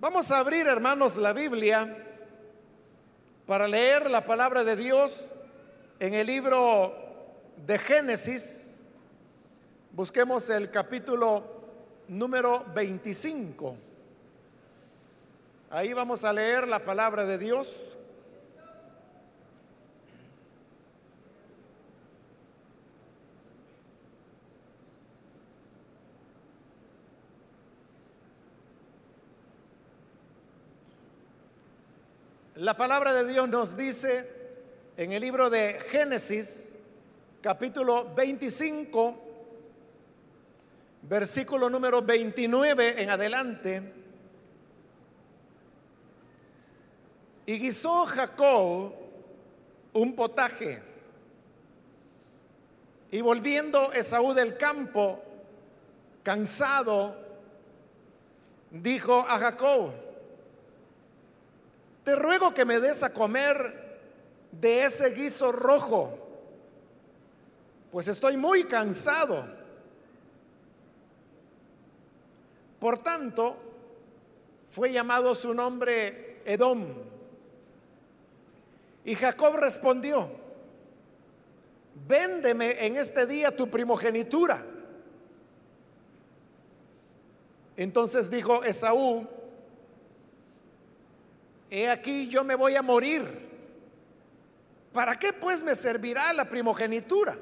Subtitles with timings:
[0.00, 1.92] Vamos a abrir, hermanos, la Biblia
[3.48, 5.34] para leer la palabra de Dios
[5.98, 6.94] en el libro
[7.66, 8.84] de Génesis.
[9.90, 11.42] Busquemos el capítulo
[12.06, 13.74] número 25.
[15.70, 17.98] Ahí vamos a leer la palabra de Dios.
[32.58, 34.28] La palabra de Dios nos dice
[34.96, 36.76] en el libro de Génesis,
[37.40, 39.16] capítulo 25,
[41.02, 43.92] versículo número 29 en adelante.
[47.46, 48.92] Y guisó Jacob
[49.92, 50.82] un potaje.
[53.12, 55.22] Y volviendo Esaú del campo,
[56.24, 57.16] cansado,
[58.72, 60.07] dijo a Jacob,
[62.08, 64.00] te ruego que me des a comer
[64.50, 66.18] de ese guiso rojo,
[67.92, 69.44] pues estoy muy cansado.
[72.80, 73.58] Por tanto,
[74.70, 76.86] fue llamado su nombre Edom.
[79.04, 80.30] Y Jacob respondió,
[82.08, 84.64] véndeme en este día tu primogenitura.
[87.76, 89.28] Entonces dijo Esaú,
[91.70, 93.48] he aquí yo me voy a morir.
[94.92, 97.36] ¿Para qué pues me servirá la primogenitura?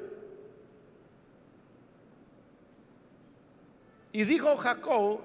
[4.12, 5.20] Y dijo Jacob,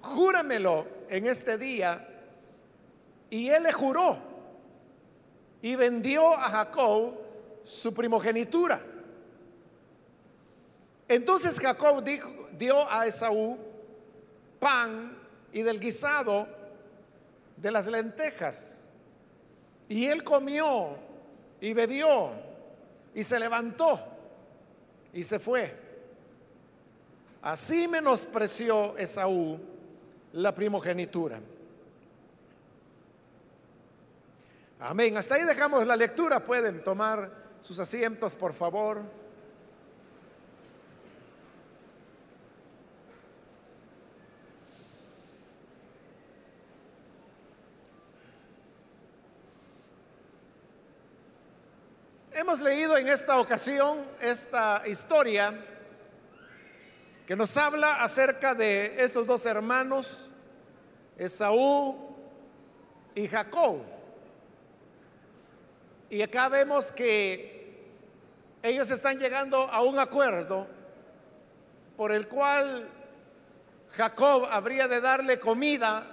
[0.00, 2.08] júramelo en este día.
[3.30, 4.18] Y él le juró
[5.62, 7.18] y vendió a Jacob
[7.62, 8.80] su primogenitura.
[11.08, 12.02] Entonces Jacob
[12.58, 13.58] dio a Esaú
[14.58, 15.16] pan
[15.52, 16.46] y del guisado
[17.62, 18.90] de las lentejas.
[19.88, 20.96] Y él comió
[21.60, 22.30] y bebió
[23.14, 24.00] y se levantó
[25.12, 25.72] y se fue.
[27.40, 29.60] Así menospreció Esaú
[30.32, 31.40] la primogenitura.
[34.80, 35.16] Amén.
[35.16, 36.44] Hasta ahí dejamos la lectura.
[36.44, 39.02] Pueden tomar sus asientos, por favor.
[52.42, 55.54] Hemos leído en esta ocasión esta historia
[57.24, 60.26] que nos habla acerca de esos dos hermanos,
[61.16, 62.16] Esaú
[63.14, 63.82] y Jacob.
[66.10, 67.86] Y acá vemos que
[68.60, 70.66] ellos están llegando a un acuerdo
[71.96, 72.88] por el cual
[73.92, 76.04] Jacob habría de darle comida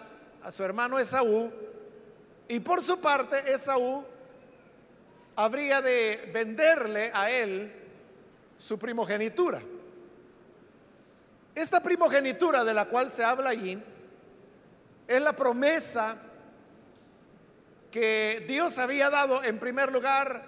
[0.43, 1.51] a su hermano Esaú
[2.47, 4.05] y por su parte Esaú
[5.39, 7.71] habría de venderle a él
[8.57, 9.61] su primogenitura.
[11.55, 13.81] Esta primogenitura de la cual se habla allí
[15.07, 16.17] es la promesa
[17.89, 20.43] que Dios había dado en primer lugar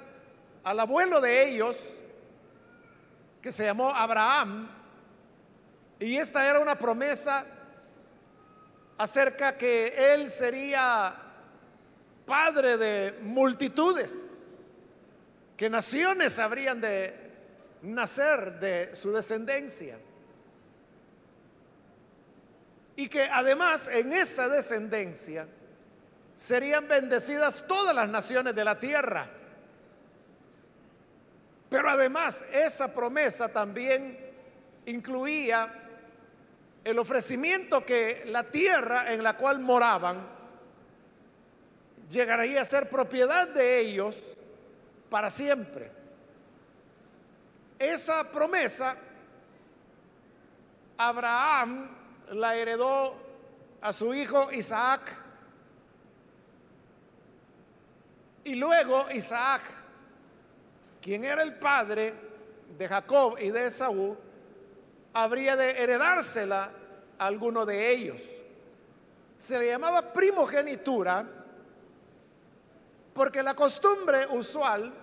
[0.62, 2.00] al abuelo de ellos,
[3.42, 4.70] que se llamó Abraham,
[6.02, 7.46] y esta era una promesa
[8.98, 11.16] acerca que él sería
[12.26, 14.41] padre de multitudes
[15.58, 17.14] que naciones habrían de
[17.84, 19.98] nacer de su descendencia.
[22.96, 25.48] Y que además en esa descendencia
[26.36, 29.30] serían bendecidas todas las naciones de la tierra.
[31.70, 34.20] Pero además esa promesa también
[34.86, 35.72] incluía
[36.84, 40.28] el ofrecimiento que la tierra en la cual moraban
[42.10, 44.38] llegaría a ser propiedad de ellos
[45.12, 45.92] para siempre.
[47.78, 48.96] Esa promesa
[50.98, 51.90] Abraham
[52.32, 53.14] la heredó
[53.82, 55.02] a su hijo Isaac.
[58.46, 59.62] Y luego Isaac,
[61.02, 62.14] quien era el padre
[62.78, 64.18] de Jacob y de Esaú,
[65.14, 66.72] habría de heredársela
[67.20, 68.24] a alguno de ellos.
[69.36, 71.26] Se le llamaba primogenitura
[73.14, 75.01] porque la costumbre usual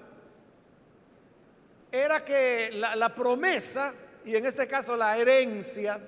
[1.91, 3.93] era que la, promesa,
[4.25, 5.99] y en este caso la herencia,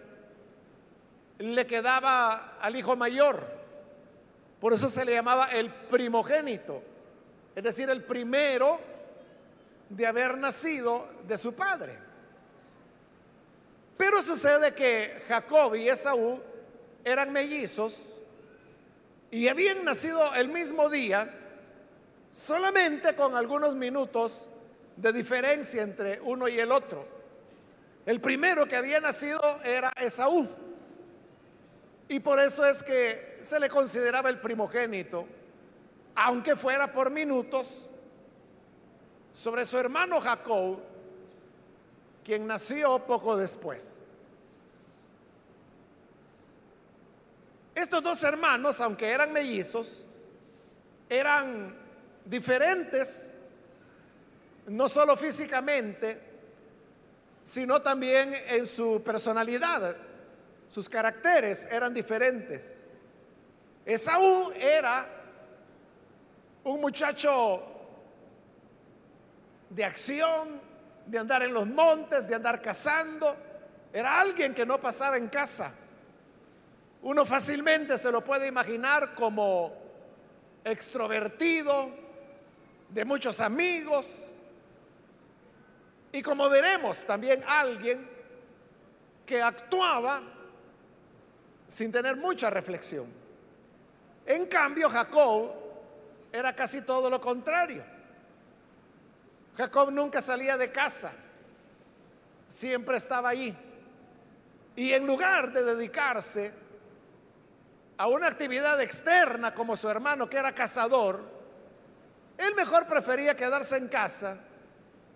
[1.39, 3.41] le quedaba al hijo mayor.
[4.61, 6.83] Por eso se le llamaba el primogénito,
[7.55, 8.79] es decir, el primero
[9.89, 11.99] de haber nacido de su padre.
[13.97, 16.41] Pero sucede que Jacob y Esaú
[17.05, 18.17] eran mellizos
[19.31, 21.33] y habían nacido el mismo día,
[22.33, 24.49] solamente con algunos minutos
[24.97, 27.07] de diferencia entre uno y el otro.
[28.07, 30.49] El primero que había nacido era Esaú.
[32.09, 35.27] Y por eso es que se le consideraba el primogénito,
[36.15, 37.89] aunque fuera por minutos,
[39.33, 40.79] sobre su hermano Jacob,
[42.25, 44.03] quien nació poco después.
[47.75, 50.07] Estos dos hermanos, aunque eran mellizos,
[51.09, 51.75] eran
[52.25, 53.40] diferentes,
[54.67, 56.21] no solo físicamente,
[57.43, 59.97] sino también en su personalidad.
[60.69, 62.93] Sus caracteres eran diferentes.
[63.85, 65.07] Esaú era
[66.65, 67.63] un muchacho
[69.71, 70.61] de acción,
[71.07, 73.37] de andar en los montes, de andar cazando.
[73.93, 75.75] Era alguien que no pasaba en casa.
[77.03, 79.73] Uno fácilmente se lo puede imaginar como
[80.63, 81.89] extrovertido,
[82.91, 84.07] de muchos amigos,
[86.13, 88.09] y como veremos, también alguien
[89.25, 90.23] que actuaba
[91.69, 93.07] sin tener mucha reflexión.
[94.27, 95.53] En cambio, Jacob
[96.33, 97.85] era casi todo lo contrario.
[99.57, 101.13] Jacob nunca salía de casa,
[102.49, 103.57] siempre estaba allí.
[104.75, 106.53] Y en lugar de dedicarse
[107.99, 111.21] a una actividad externa como su hermano que era cazador,
[112.39, 114.39] él mejor prefería quedarse en casa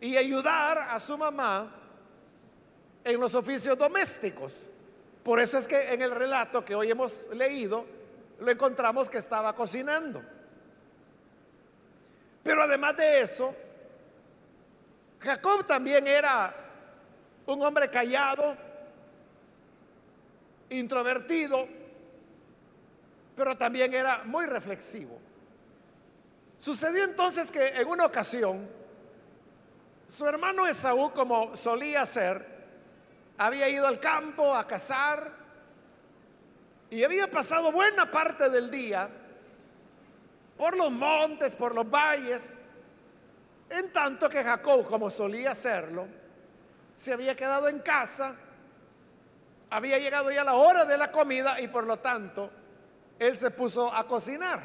[0.05, 1.67] y ayudar a su mamá
[3.03, 4.53] en los oficios domésticos.
[5.23, 7.87] Por eso es que en el relato que hoy hemos leído,
[8.39, 10.23] lo encontramos que estaba cocinando.
[12.43, 13.57] Pero además de eso,
[15.21, 16.55] Jacob también era
[17.47, 18.59] un hombre callado,
[20.69, 21.67] introvertido,
[23.35, 25.19] pero también era muy reflexivo.
[26.59, 28.84] Sucedió entonces que en una ocasión,
[30.07, 32.45] su hermano Esaú, como solía hacer,
[33.39, 35.33] había ido al campo a cazar
[36.91, 39.09] y había pasado buena parte del día
[40.57, 42.63] por los montes, por los valles,
[43.71, 46.07] en tanto que Jacob, como solía hacerlo,
[46.95, 48.37] se había quedado en casa,
[49.71, 52.51] había llegado ya la hora de la comida y por lo tanto
[53.19, 54.61] él se puso a cocinar.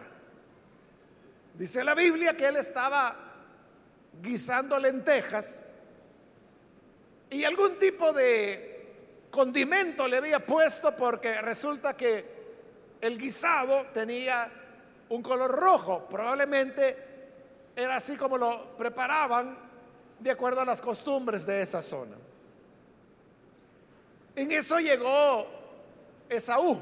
[1.56, 3.29] Dice la Biblia que él estaba
[4.22, 5.76] guisando lentejas
[7.30, 12.40] y algún tipo de condimento le había puesto porque resulta que
[13.02, 14.52] el guisado tenía
[15.10, 16.08] un color rojo.
[16.10, 16.96] Probablemente
[17.76, 19.58] era así como lo preparaban
[20.20, 22.16] de acuerdo a las costumbres de esa zona.
[24.36, 25.48] En eso llegó
[26.28, 26.82] Esaú.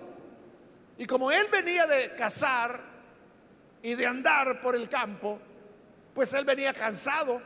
[0.97, 2.79] Y como él venía de cazar
[3.83, 5.39] y de andar por el campo,
[6.17, 7.39] pues él venía cansado.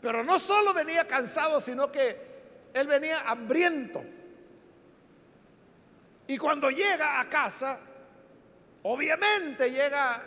[0.00, 2.16] Pero no solo venía cansado, sino que
[2.72, 4.04] él venía hambriento.
[6.28, 7.76] Y cuando llega a casa,
[8.84, 10.22] obviamente llega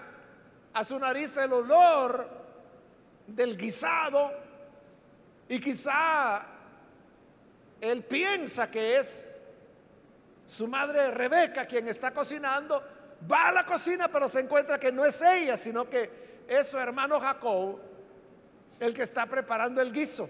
[0.74, 2.28] a su nariz el olor
[3.26, 4.30] del guisado
[5.48, 6.46] y quizá
[7.80, 9.38] él piensa que es
[10.46, 12.84] su madre Rebeca, quien está cocinando,
[13.32, 16.23] va a la cocina, pero se encuentra que no es ella, sino que
[16.54, 17.80] es su hermano Jacob
[18.80, 20.30] el que está preparando el guiso.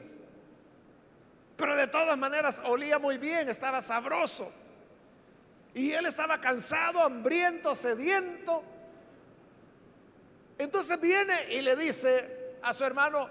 [1.58, 4.52] Pero de todas maneras olía muy bien, estaba sabroso.
[5.74, 8.64] Y él estaba cansado, hambriento, sediento.
[10.58, 13.30] Entonces viene y le dice a su hermano,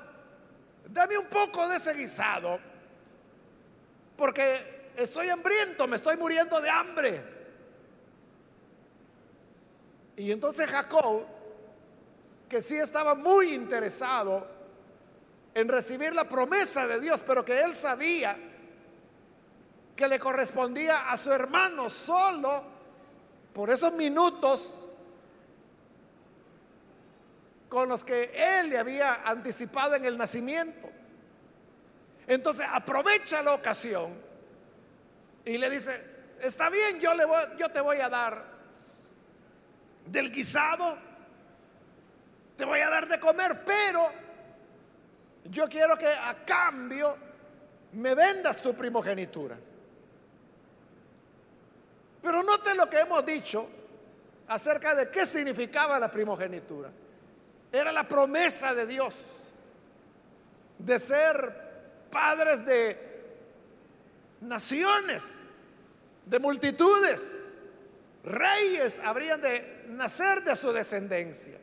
[0.88, 2.58] dame un poco de ese guisado,
[4.16, 7.22] porque estoy hambriento, me estoy muriendo de hambre.
[10.16, 11.24] Y entonces Jacob,
[12.52, 14.46] que sí estaba muy interesado
[15.54, 18.36] en recibir la promesa de Dios, pero que él sabía
[19.96, 22.62] que le correspondía a su hermano solo
[23.54, 24.84] por esos minutos
[27.70, 30.90] con los que él le había anticipado en el nacimiento.
[32.26, 34.12] Entonces aprovecha la ocasión
[35.46, 38.44] y le dice, está bien, yo, le voy, yo te voy a dar
[40.04, 41.11] del guisado,
[42.62, 44.08] te voy a dar de comer, pero
[45.46, 47.16] yo quiero que a cambio
[47.94, 49.58] me vendas tu primogenitura.
[52.22, 53.68] Pero note lo que hemos dicho
[54.46, 56.88] acerca de qué significaba la primogenitura.
[57.72, 59.18] Era la promesa de Dios
[60.78, 62.96] de ser padres de
[64.40, 65.50] naciones,
[66.26, 67.58] de multitudes.
[68.22, 71.58] reyes habrían de nacer de su descendencia.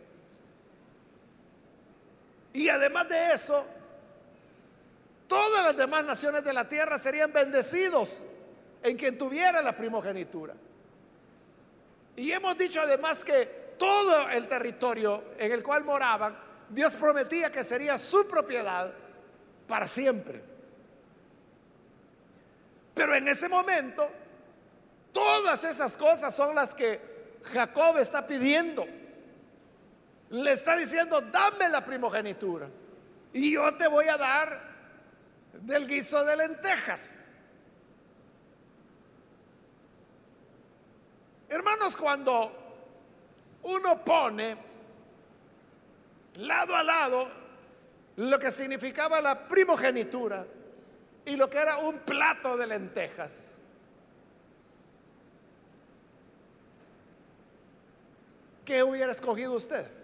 [2.53, 3.65] Y además de eso,
[5.27, 8.19] todas las demás naciones de la tierra serían bendecidos
[8.81, 10.55] en quien tuviera la primogenitura.
[12.15, 16.37] Y hemos dicho además que todo el territorio en el cual moraban,
[16.69, 18.91] Dios prometía que sería su propiedad
[19.67, 20.41] para siempre.
[22.93, 24.09] Pero en ese momento,
[25.13, 26.99] todas esas cosas son las que
[27.53, 28.85] Jacob está pidiendo.
[30.31, 32.69] Le está diciendo, dame la primogenitura.
[33.33, 34.61] Y yo te voy a dar
[35.53, 37.33] del guiso de lentejas.
[41.47, 42.51] Hermanos, cuando
[43.63, 44.55] uno pone
[46.35, 47.27] lado a lado
[48.17, 50.45] lo que significaba la primogenitura
[51.25, 53.57] y lo que era un plato de lentejas.
[58.65, 59.98] ¿Qué hubiera escogido usted?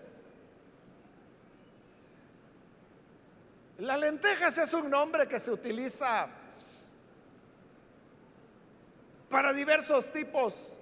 [3.78, 6.28] Las lentejas es un nombre que se utiliza
[9.30, 10.74] para diversos tipos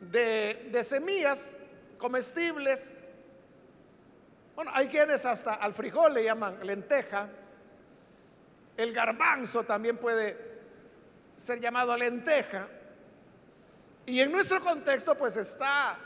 [0.00, 1.58] de, de semillas
[1.98, 3.02] comestibles
[4.56, 7.28] bueno, hay quienes hasta al frijol le llaman lenteja.
[8.74, 10.34] El garbanzo también puede
[11.36, 12.66] ser llamado lenteja.
[14.06, 15.98] Y en nuestro contexto pues está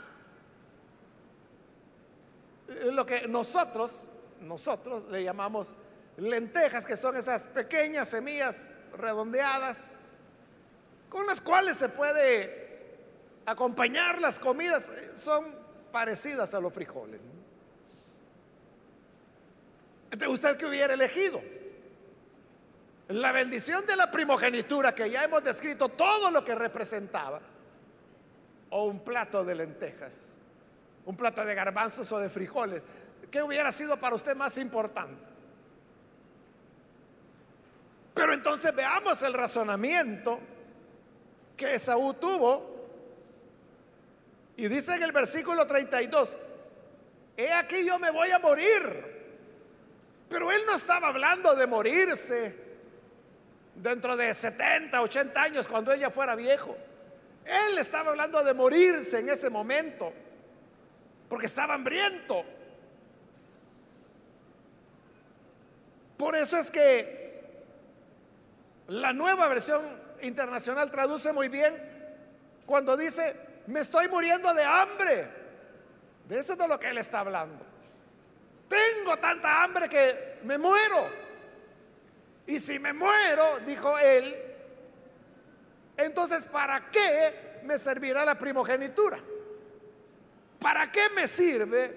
[2.91, 4.09] lo que nosotros,
[4.41, 5.73] nosotros le llamamos
[6.17, 9.99] lentejas, que son esas pequeñas semillas redondeadas
[11.09, 12.61] con las cuales se puede
[13.45, 15.45] acompañar las comidas, son
[15.91, 17.19] parecidas a los frijoles.
[20.27, 21.41] ¿Usted que hubiera elegido?
[23.09, 27.41] La bendición de la primogenitura que ya hemos descrito todo lo que representaba.
[28.69, 30.29] O un plato de lentejas,
[31.05, 32.81] un plato de garbanzos o de frijoles.
[33.31, 35.23] ¿Qué hubiera sido para usted más importante?
[38.13, 40.39] Pero entonces veamos el razonamiento
[41.57, 42.69] que Esaú tuvo.
[44.57, 46.37] Y dice en el versículo 32,
[47.37, 49.11] he aquí yo me voy a morir
[50.31, 52.55] pero él no estaba hablando de morirse
[53.75, 56.73] dentro de 70, 80 años cuando ella fuera viejo.
[57.43, 60.13] Él estaba hablando de morirse en ese momento,
[61.27, 62.45] porque estaba hambriento.
[66.21, 67.41] Por eso es que
[68.89, 69.81] la nueva versión
[70.21, 71.75] internacional traduce muy bien
[72.63, 73.35] cuando dice,
[73.65, 75.27] me estoy muriendo de hambre.
[76.29, 77.65] De eso es de lo que él está hablando.
[78.69, 81.07] Tengo tanta hambre que me muero.
[82.45, 84.35] Y si me muero, dijo él,
[85.97, 89.17] entonces ¿para qué me servirá la primogenitura?
[90.59, 91.95] ¿Para qué me sirve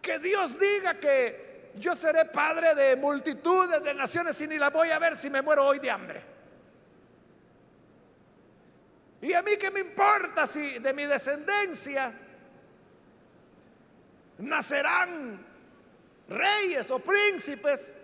[0.00, 4.90] que Dios diga que yo seré padre de multitudes de naciones y ni la voy
[4.90, 6.22] a ver si me muero hoy de hambre?
[9.22, 12.12] ¿Y a mí qué me importa si de mi descendencia
[14.38, 15.46] nacerán
[16.28, 17.98] reyes o príncipes,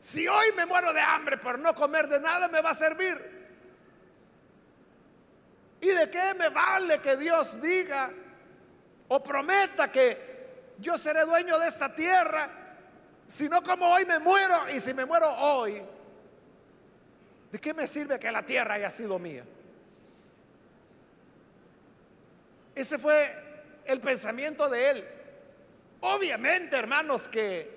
[0.00, 3.36] si hoy me muero de hambre por no comer de nada, me va a servir.
[5.80, 8.10] ¿Y de qué me vale que Dios diga
[9.08, 12.48] o prometa que yo seré dueño de esta tierra,
[13.26, 15.82] si no como hoy me muero y si me muero hoy,
[17.50, 19.44] ¿de qué me sirve que la tierra haya sido mía?
[22.74, 23.26] Ese fue
[23.86, 25.08] el pensamiento de él.
[26.00, 27.74] Obviamente, hermanos, que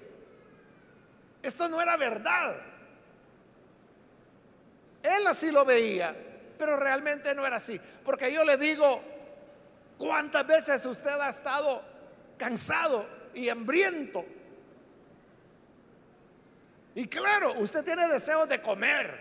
[1.42, 2.58] esto no era verdad.
[5.02, 6.16] Él así lo veía,
[6.58, 7.80] pero realmente no era así.
[8.04, 9.02] Porque yo le digo,
[9.98, 11.82] ¿cuántas veces usted ha estado
[12.38, 14.26] cansado y hambriento?
[17.00, 19.18] Y claro, usted tiene deseo de comer.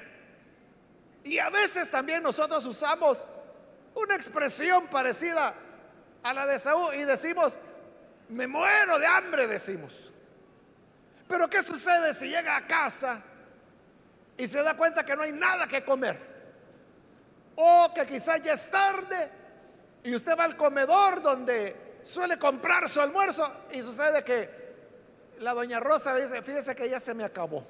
[1.22, 3.24] Y a veces también nosotros usamos
[3.94, 5.54] una expresión parecida
[6.24, 7.56] a la de Saúl y decimos,
[8.30, 10.12] me muero de hambre, decimos.
[11.28, 13.22] Pero ¿qué sucede si llega a casa
[14.36, 16.18] y se da cuenta que no hay nada que comer?
[17.54, 19.30] O que quizás ya es tarde
[20.02, 24.57] y usted va al comedor donde suele comprar su almuerzo y sucede que
[25.40, 27.64] la doña Rosa dice, fíjese que ya se me acabó.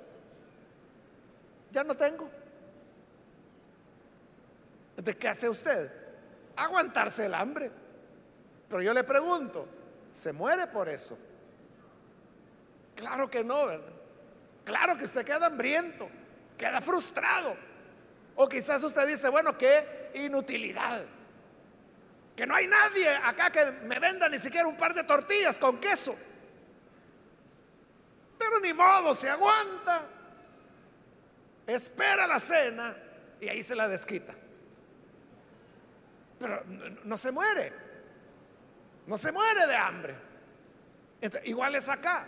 [1.71, 2.29] Ya no tengo.
[4.97, 5.91] ¿De qué hace usted?
[6.57, 7.71] Aguantarse el hambre.
[8.69, 9.67] Pero yo le pregunto,
[10.11, 11.19] se muere por eso.
[12.97, 13.93] Claro que no, ¿verdad?
[14.65, 16.09] Claro que usted queda hambriento,
[16.57, 17.57] queda frustrado.
[18.37, 21.05] O quizás usted dice, bueno, qué inutilidad.
[22.37, 25.79] que no hay nadie acá que me venda ni siquiera un par de tortillas con
[25.79, 26.17] queso.
[28.63, 30.07] Ni modo, se aguanta,
[31.67, 32.97] espera la cena
[33.41, 34.35] y ahí se la desquita.
[36.39, 36.63] Pero
[37.05, 37.73] no, se muere,
[39.07, 40.15] no se muere de hambre.
[41.45, 42.27] igual es acá.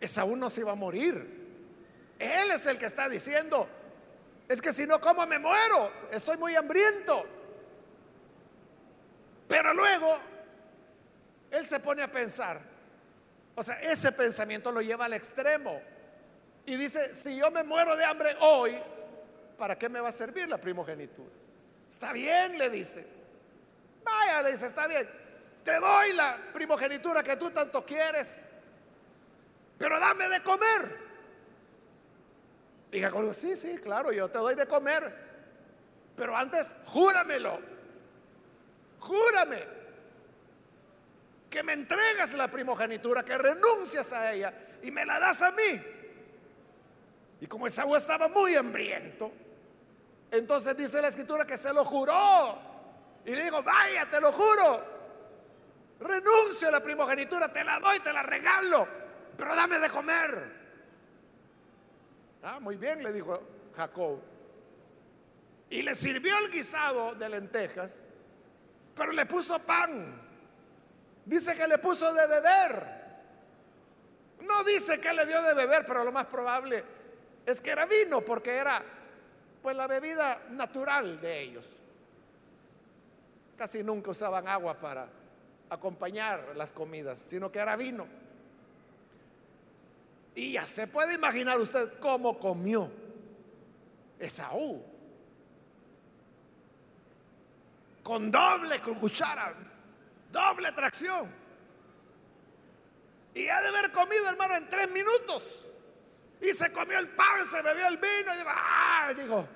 [0.00, 1.42] Esaú no se iba a morir.
[2.18, 3.68] Él es el que está diciendo,
[4.48, 7.24] es que si no como me muero, estoy muy hambriento.
[9.48, 10.18] Pero luego,
[11.50, 12.60] él se pone a pensar,
[13.54, 15.80] o sea, ese pensamiento lo lleva al extremo.
[16.66, 18.76] Y dice, si yo me muero de hambre hoy,
[19.56, 21.30] ¿para qué me va a servir la primogenitura?
[21.88, 23.06] Está bien, le dice.
[24.02, 25.08] Vaya, le dice, está bien.
[25.62, 28.48] Te doy la primogenitura que tú tanto quieres,
[29.78, 31.04] pero dame de comer.
[32.92, 35.12] Jacob dijo, sí, sí, claro, yo te doy de comer,
[36.16, 37.58] pero antes júramelo,
[39.00, 39.83] júrame
[41.54, 45.80] que me entregas la primogenitura, que renuncias a ella y me la das a mí.
[47.40, 49.30] Y como Esaú estaba muy hambriento,
[50.32, 52.58] entonces dice la escritura que se lo juró.
[53.24, 54.82] Y le digo, vaya, te lo juro.
[56.00, 58.88] Renuncio a la primogenitura, te la doy, te la regalo,
[59.36, 60.52] pero dame de comer.
[62.42, 63.40] Ah, muy bien, le dijo
[63.76, 64.20] Jacob.
[65.70, 68.02] Y le sirvió el guisado de lentejas,
[68.96, 70.23] pero le puso pan.
[71.24, 73.04] Dice que le puso de beber.
[74.40, 76.84] No dice que le dio de beber, pero lo más probable
[77.46, 78.82] es que era vino, porque era
[79.62, 81.66] pues la bebida natural de ellos.
[83.56, 85.08] Casi nunca usaban agua para
[85.70, 88.06] acompañar las comidas, sino que era vino.
[90.34, 92.90] Y ya se puede imaginar usted cómo comió
[94.18, 94.82] Esaú.
[98.02, 99.54] Con doble cuchara,
[100.34, 101.32] doble tracción.
[103.34, 105.66] Y ha de haber comido, hermano, en tres minutos.
[106.40, 108.34] Y se comió el pan, se bebió el vino.
[108.34, 108.38] Y
[109.14, 109.22] digo.
[109.22, 109.48] Digo,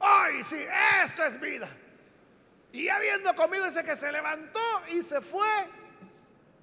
[0.00, 0.62] ¡ay, sí!
[1.02, 1.68] Esto es vida.
[2.72, 5.48] Y habiendo comido, ese que se levantó y se fue.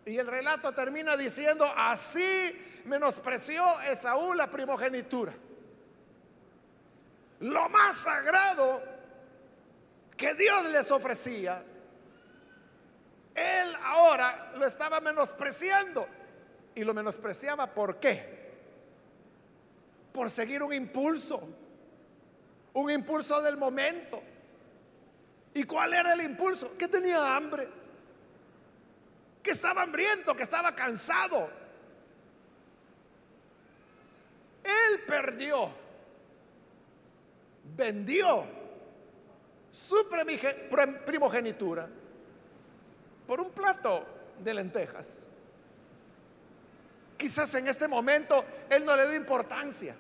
[0.06, 5.34] Y el relato termina diciendo, así menospreció Esaú la primogenitura.
[7.40, 8.82] Lo más sagrado
[10.16, 11.64] que Dios les ofrecía,
[13.36, 16.08] él ahora lo estaba menospreciando.
[16.74, 18.36] Y lo menospreciaba ¿por qué?
[20.12, 21.48] Por seguir un impulso,
[22.74, 24.22] un impulso del momento.
[25.54, 26.78] ¿Y cuál era el impulso?
[26.78, 27.68] Que tenía hambre,
[29.42, 31.66] que estaba hambriento, que estaba cansado
[34.66, 35.70] él perdió,
[37.76, 38.44] vendió
[39.70, 39.96] su
[41.06, 41.88] primogenitura
[43.28, 44.06] por un plato
[44.40, 45.28] de lentejas.
[47.18, 49.96] Quizás en este momento él no le dio importancia.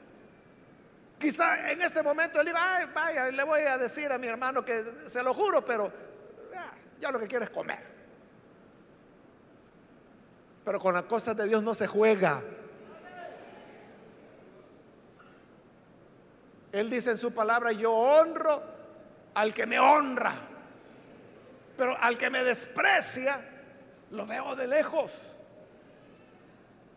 [1.17, 4.63] Quizás en este momento él iba, Ay, vaya, le voy a decir a mi hermano
[4.65, 5.91] que se lo juro, pero
[6.55, 7.95] ah, ya lo que quiero es comer.
[10.65, 12.41] Pero con las cosas de Dios no se juega.
[16.71, 18.61] Él dice en su palabra, yo honro
[19.35, 20.33] al que me honra,
[21.77, 23.39] pero al que me desprecia,
[24.11, 25.13] lo veo de lejos.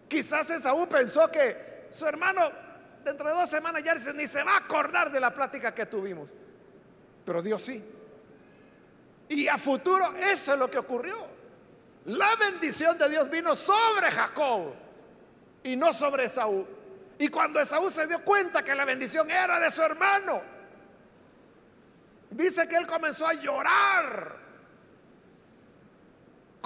[0.08, 2.50] Quizás Esaú pensó que su hermano
[3.04, 6.30] dentro de dos semanas ya ni se va a acordar de la plática que tuvimos,
[7.24, 7.84] pero Dios sí.
[9.28, 11.16] Y a futuro eso es lo que ocurrió.
[12.06, 14.72] La bendición de Dios vino sobre Jacob
[15.62, 16.66] y no sobre Esaú.
[17.18, 20.40] Y cuando Esaú se dio cuenta que la bendición era de su hermano,
[22.30, 24.38] dice que él comenzó a llorar,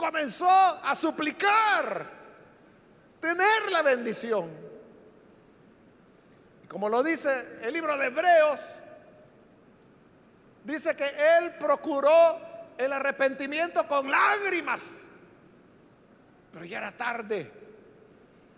[0.02, 2.10] comenzó a suplicar
[3.20, 4.50] tener la bendición.
[6.64, 8.60] Y como lo dice el libro de Hebreos,
[10.64, 11.06] dice que
[11.38, 12.40] él procuró
[12.76, 15.02] el arrepentimiento con lágrimas,
[16.52, 17.48] pero ya era tarde.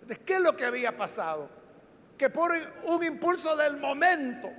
[0.07, 1.50] ¿De qué es lo que había pasado?
[2.16, 2.52] que por
[2.85, 4.50] un impulso del momento,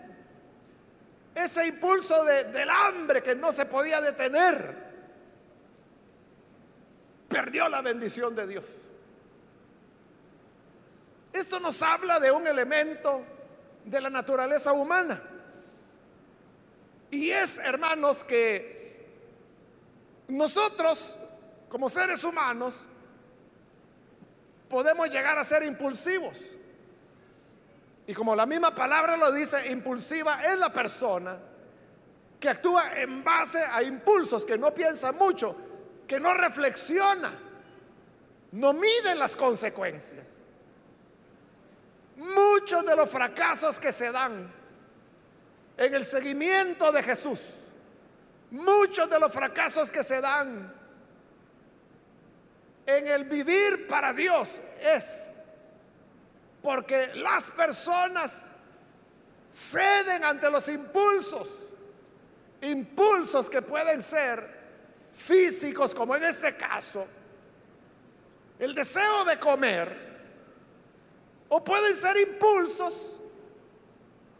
[1.33, 4.84] ese impulso del hambre que no se podía detener,
[7.27, 8.65] perdió la bendición de Dios.
[11.33, 13.21] Esto nos habla de un elemento
[13.83, 15.21] de la naturaleza humana.
[17.11, 19.05] Y es, hermanos, que
[20.27, 21.17] nosotros,
[21.69, 22.83] como seres humanos,
[24.69, 26.57] podemos llegar a ser impulsivos.
[28.07, 31.37] Y como la misma palabra lo dice, impulsiva es la persona
[32.39, 35.55] que actúa en base a impulsos, que no piensa mucho,
[36.07, 37.31] que no reflexiona,
[38.51, 40.27] no mide las consecuencias.
[42.17, 44.51] Muchos de los fracasos que se dan
[45.77, 47.41] en el seguimiento de Jesús,
[48.51, 50.73] muchos de los fracasos que se dan
[52.85, 55.39] en el vivir para Dios es
[56.61, 58.55] porque las personas
[59.51, 61.73] ceden ante los impulsos,
[62.61, 64.54] impulsos que pueden ser
[65.15, 67.07] físicos, como en este caso,
[68.59, 70.05] el deseo de comer,
[71.49, 73.21] o pueden ser impulsos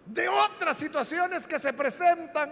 [0.05, 2.51] de otras situaciones que se presentan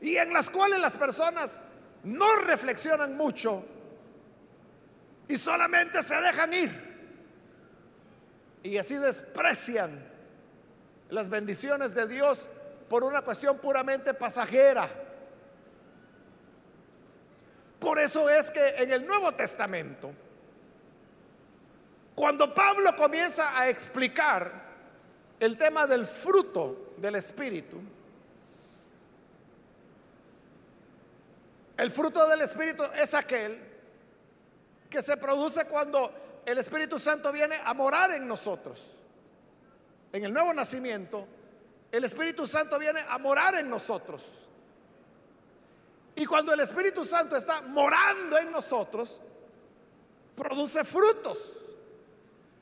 [0.00, 1.60] y en las cuales las personas
[2.04, 3.64] no reflexionan mucho
[5.28, 6.90] y solamente se dejan ir.
[8.62, 9.90] Y así desprecian
[11.08, 12.48] las bendiciones de Dios
[12.88, 14.88] por una cuestión puramente pasajera.
[17.80, 20.12] Por eso es que en el Nuevo Testamento,
[22.14, 24.52] cuando Pablo comienza a explicar
[25.40, 27.80] el tema del fruto del Espíritu,
[31.78, 33.58] el fruto del Espíritu es aquel
[34.90, 38.96] que se produce cuando el Espíritu Santo viene a morar en nosotros.
[40.12, 41.26] En el nuevo nacimiento,
[41.90, 44.49] el Espíritu Santo viene a morar en nosotros.
[46.20, 49.22] Y cuando el Espíritu Santo está morando en nosotros,
[50.36, 51.62] produce frutos.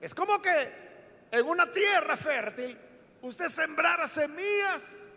[0.00, 2.78] Es como que en una tierra fértil
[3.20, 5.08] usted sembrara semillas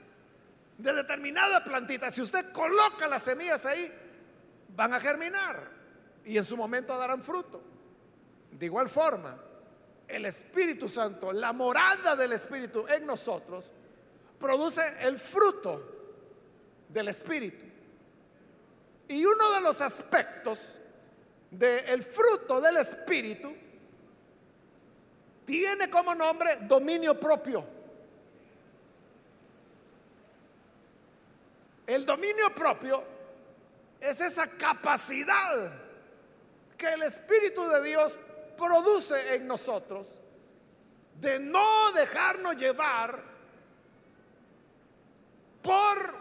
[0.75, 2.09] de determinada plantita.
[2.09, 3.93] Si usted coloca las semillas ahí,
[4.69, 5.61] van a germinar
[6.25, 7.61] y en su momento darán fruto.
[8.53, 9.37] De igual forma,
[10.07, 13.71] el Espíritu Santo, la morada del Espíritu en nosotros,
[14.39, 16.15] produce el fruto
[16.89, 17.70] del Espíritu.
[19.11, 20.77] Y uno de los aspectos
[21.49, 23.53] del fruto del Espíritu
[25.43, 27.67] tiene como nombre dominio propio.
[31.85, 33.03] El dominio propio
[33.99, 35.73] es esa capacidad
[36.77, 38.17] que el Espíritu de Dios
[38.57, 40.21] produce en nosotros
[41.19, 43.21] de no dejarnos llevar
[45.61, 46.20] por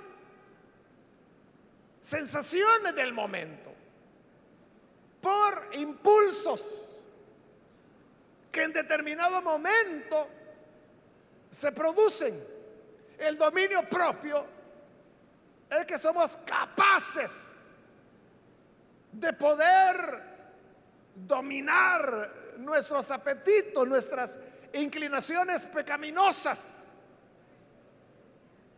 [2.01, 3.73] sensaciones del momento,
[5.21, 6.97] por impulsos
[8.51, 10.29] que en determinado momento
[11.51, 12.35] se producen.
[13.19, 14.45] El dominio propio
[15.69, 17.75] es que somos capaces
[19.13, 20.23] de poder
[21.15, 24.39] dominar nuestros apetitos, nuestras
[24.73, 26.93] inclinaciones pecaminosas,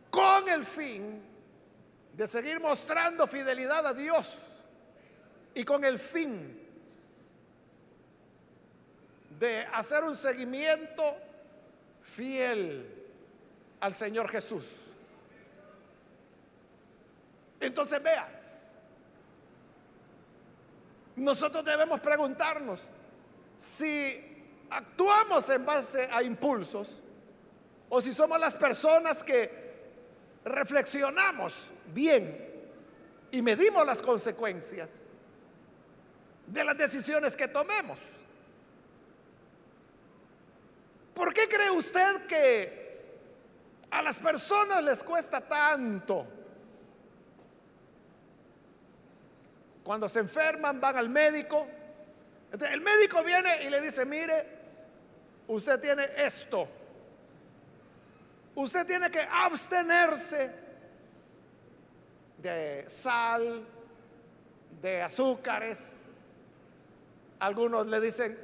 [0.09, 1.32] con el fin
[2.13, 4.37] de seguir mostrando fidelidad a Dios
[5.55, 6.59] y con el fin
[9.39, 11.03] de hacer un seguimiento
[12.03, 13.07] fiel
[13.79, 14.65] al Señor Jesús.
[17.59, 18.29] Entonces vea,
[21.15, 22.81] nosotros debemos preguntarnos
[23.57, 26.99] si actuamos en base a impulsos
[27.89, 29.62] o si somos las personas que
[30.45, 32.51] reflexionamos bien
[33.31, 35.07] y medimos las consecuencias
[36.47, 37.99] de las decisiones que tomemos.
[41.13, 42.83] ¿Por qué cree usted que
[43.91, 46.27] a las personas les cuesta tanto?
[49.83, 51.67] Cuando se enferman van al médico.
[52.51, 54.45] el médico viene y le dice, mire,
[55.47, 56.67] usted tiene esto.
[58.55, 60.51] Usted tiene que abstenerse
[62.37, 63.65] de sal,
[64.81, 66.01] de azúcares.
[67.39, 68.37] Algunos le dicen,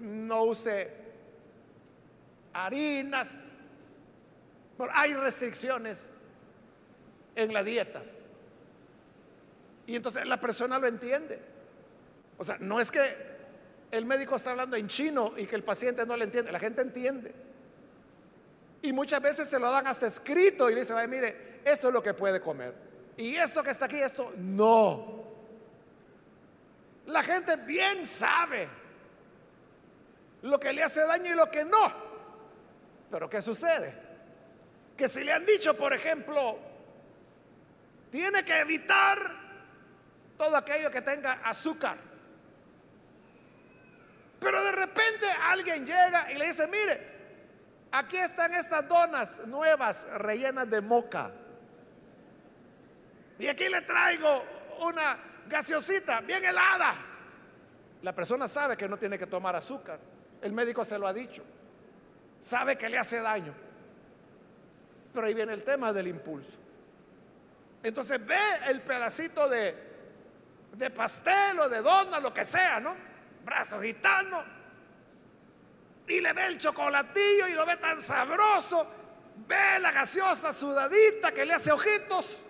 [0.00, 0.90] no use
[2.52, 3.52] harinas.
[4.92, 6.16] hay restricciones
[7.36, 8.02] en la dieta.
[9.86, 11.40] Y entonces la persona lo entiende.
[12.38, 13.00] O sea, no es que
[13.90, 16.82] el médico está hablando en chino y que el paciente no le entiende, la gente
[16.82, 17.32] entiende.
[18.82, 22.02] Y muchas veces se lo dan hasta escrito y le dice, mire, esto es lo
[22.02, 22.74] que puede comer.
[23.16, 25.22] Y esto que está aquí, esto no.
[27.06, 28.68] La gente bien sabe
[30.42, 31.92] lo que le hace daño y lo que no.
[33.10, 33.94] Pero ¿qué sucede?
[34.96, 36.58] Que si le han dicho, por ejemplo,
[38.10, 39.18] tiene que evitar
[40.36, 41.96] todo aquello que tenga azúcar.
[44.40, 47.11] Pero de repente alguien llega y le dice, mire,
[47.92, 51.30] aquí están estas donas nuevas rellenas de moca.
[53.38, 54.42] Y aquí le traigo
[54.80, 56.94] una gaseosita bien helada.
[58.02, 59.98] La persona sabe que no tiene que tomar azúcar.
[60.40, 61.44] El médico se lo ha dicho.
[62.40, 63.54] Sabe que le hace daño.
[65.12, 66.58] Pero ahí viene el tema del impulso.
[67.82, 69.74] Entonces ve el pedacito de,
[70.72, 72.94] de pastel o de dona, lo que sea, ¿no?
[73.44, 74.61] Brazo gitano.
[76.08, 78.86] Y le ve el chocolatillo y lo ve tan sabroso.
[79.46, 82.42] Ve la gaseosa sudadita que le hace ojitos.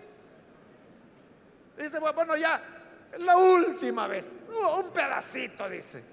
[1.77, 2.61] Dice, bueno, ya,
[3.19, 4.39] la última vez,
[4.77, 6.03] un pedacito, dice.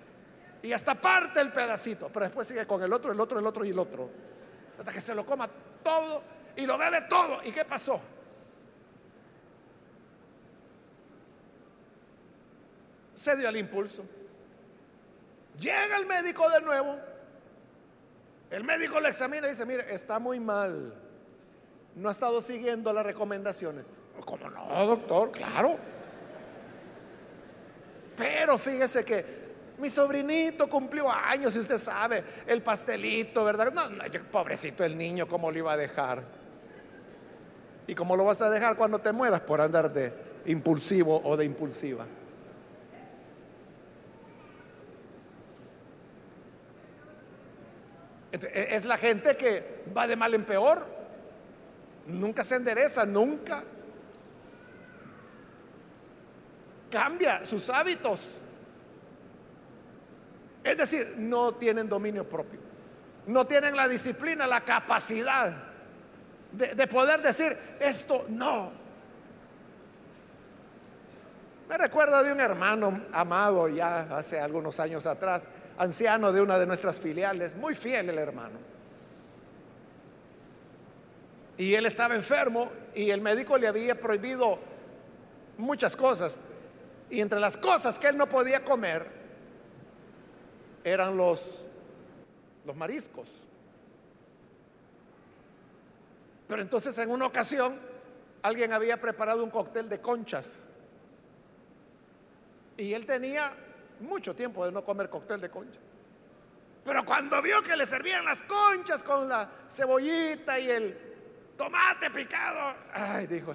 [0.63, 3.65] Y hasta parte el pedacito, pero después sigue con el otro, el otro, el otro
[3.65, 4.11] y el otro.
[4.79, 5.49] Hasta que se lo coma
[5.83, 6.23] todo
[6.57, 7.41] y lo bebe todo.
[7.45, 8.01] ¿Y qué pasó?
[13.15, 14.05] Se dio el impulso.
[15.59, 16.99] Llega el médico de nuevo.
[18.51, 20.93] El médico lo examina y dice, mire, está muy mal.
[21.95, 23.85] No ha estado siguiendo las recomendaciones.
[24.25, 25.31] ¿Cómo no, doctor?
[25.31, 25.77] Claro.
[28.17, 29.41] Pero fíjese que
[29.79, 33.73] mi sobrinito cumplió años y usted sabe, el pastelito, ¿verdad?
[33.73, 33.83] No,
[34.31, 36.23] pobrecito el niño, ¿cómo lo iba a dejar?
[37.87, 40.13] ¿Y cómo lo vas a dejar cuando te mueras por andar de
[40.47, 42.07] impulsivo o de impulsiva?
[48.33, 50.85] Es la gente que va de mal en peor.
[52.07, 53.63] Nunca se endereza, nunca
[56.91, 58.41] cambia sus hábitos.
[60.63, 62.61] Es decir, no tienen dominio propio.
[63.27, 65.55] No tienen la disciplina, la capacidad
[66.53, 68.71] de, de poder decir esto no.
[71.69, 76.67] Me recuerdo de un hermano amado ya hace algunos años atrás, anciano de una de
[76.67, 78.59] nuestras filiales, muy fiel el hermano.
[81.57, 84.59] Y él estaba enfermo y el médico le había prohibido
[85.59, 86.41] muchas cosas.
[87.11, 89.07] Y entre las cosas que él no podía comer
[90.85, 91.67] eran los,
[92.65, 93.29] los mariscos.
[96.49, 97.75] Pero entonces en una ocasión
[98.43, 100.61] alguien había preparado un cóctel de conchas.
[102.77, 103.53] Y él tenía
[104.01, 105.81] mucho tiempo de no comer cóctel de concha.
[106.85, 110.99] Pero cuando vio que le servían las conchas con la cebollita y el
[111.57, 113.55] tomate picado, ay, dijo,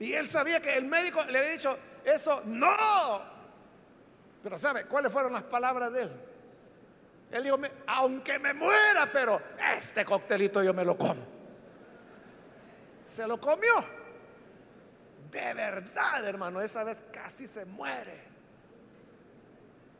[0.00, 3.20] y él sabía que el médico le había dicho, eso no.
[4.42, 6.10] Pero ¿sabe cuáles fueron las palabras de él?
[7.32, 9.40] Él dijo, aunque me muera, pero
[9.76, 11.22] este coctelito yo me lo como.
[13.04, 13.97] Se lo comió.
[15.30, 18.22] De verdad, hermano, esa vez casi se muere.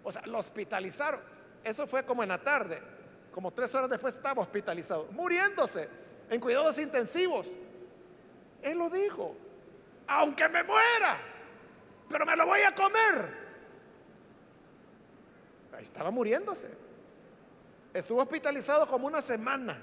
[0.02, 1.20] O sea, lo hospitalizaron.
[1.62, 2.80] Eso fue como en la tarde.
[3.32, 5.88] Como tres horas después estaba hospitalizado, muriéndose
[6.30, 7.46] en cuidados intensivos.
[8.62, 9.36] Él lo dijo
[10.08, 11.18] aunque me muera,
[12.08, 13.48] pero me lo voy a comer.
[15.76, 16.68] Ahí estaba muriéndose.
[17.92, 19.78] Estuvo hospitalizado como una semana.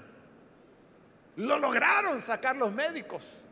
[1.36, 3.44] Lo lograron sacar los médicos.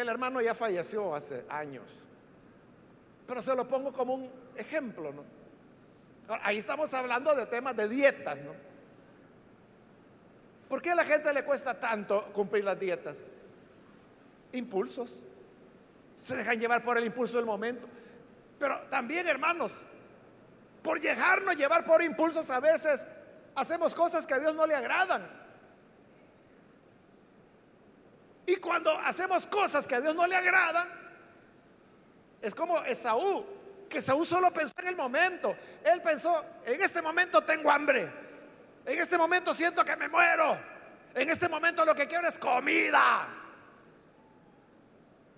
[0.00, 1.84] El hermano ya falleció hace años.
[3.26, 5.24] Pero se lo pongo como un ejemplo, ¿no?
[6.42, 8.52] Ahí estamos hablando de temas de dietas, ¿no?
[10.68, 13.24] ¿Por qué a la gente le cuesta tanto cumplir las dietas?
[14.52, 15.24] impulsos.
[16.18, 17.86] Se dejan llevar por el impulso del momento.
[18.58, 19.78] Pero también, hermanos,
[20.82, 23.06] por dejarnos llevar por impulsos a veces
[23.54, 25.39] hacemos cosas que a Dios no le agradan.
[28.50, 30.88] Y cuando hacemos cosas que a Dios no le agradan,
[32.42, 33.46] es como Esaú,
[33.88, 35.56] que Esaú solo pensó en el momento.
[35.84, 38.10] Él pensó, en este momento tengo hambre.
[38.84, 40.58] En este momento siento que me muero.
[41.14, 43.28] En este momento lo que quiero es comida.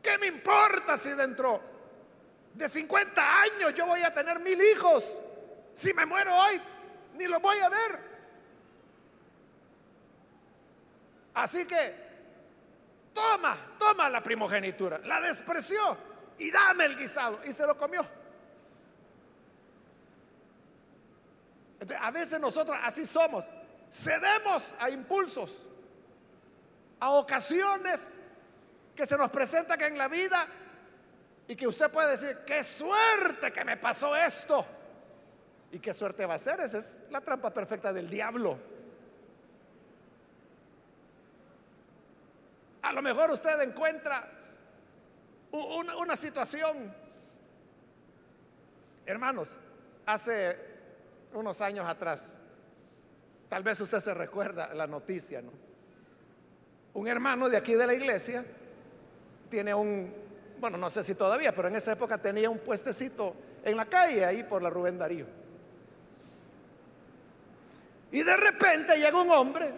[0.02, 1.60] ¿Qué me importa si dentro
[2.54, 5.12] de 50 años yo voy a tener mil hijos?
[5.74, 6.58] Si me muero hoy,
[7.18, 8.12] ni lo voy a ver.
[11.34, 12.11] Así que,
[13.14, 14.98] toma, toma la primogenitura.
[14.98, 15.96] La despreció
[16.38, 17.40] y dame el guisado.
[17.44, 18.06] Y se lo comió.
[22.00, 23.50] a veces nosotros así somos.
[23.90, 25.58] Cedemos a impulsos,
[27.00, 28.20] a ocasiones
[28.94, 30.46] que se nos presenta que en la vida
[31.48, 34.64] y que usted puede decir, qué suerte que me pasó esto.
[35.72, 36.60] ¿Y qué suerte va a ser?
[36.60, 38.58] Esa es la trampa perfecta del diablo.
[42.82, 44.28] A lo mejor usted encuentra
[45.52, 46.92] una, situación.
[49.06, 49.58] Hermanos,
[50.06, 50.56] hace
[51.34, 52.38] unos años atrás,
[53.48, 55.50] tal vez usted se recuerda la noticia, ¿no?
[56.94, 58.44] un hermano de aquí de la iglesia
[59.48, 60.12] tiene un,
[60.60, 64.24] bueno, no sé si todavía, pero en esa época tenía un puestecito en la calle,
[64.24, 65.26] ahí por la Rubén Darío.
[68.10, 69.72] Y de repente llega un hombre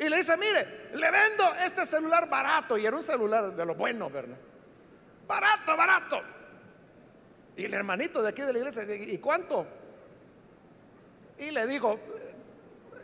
[0.00, 2.78] y le dice, mire, le vendo este celular barato.
[2.78, 4.38] Y era un celular de lo bueno, ¿verdad?
[5.28, 6.22] Barato, barato.
[7.54, 9.66] Y el hermanito de aquí de la iglesia, ¿y cuánto?
[11.38, 12.00] Y le digo,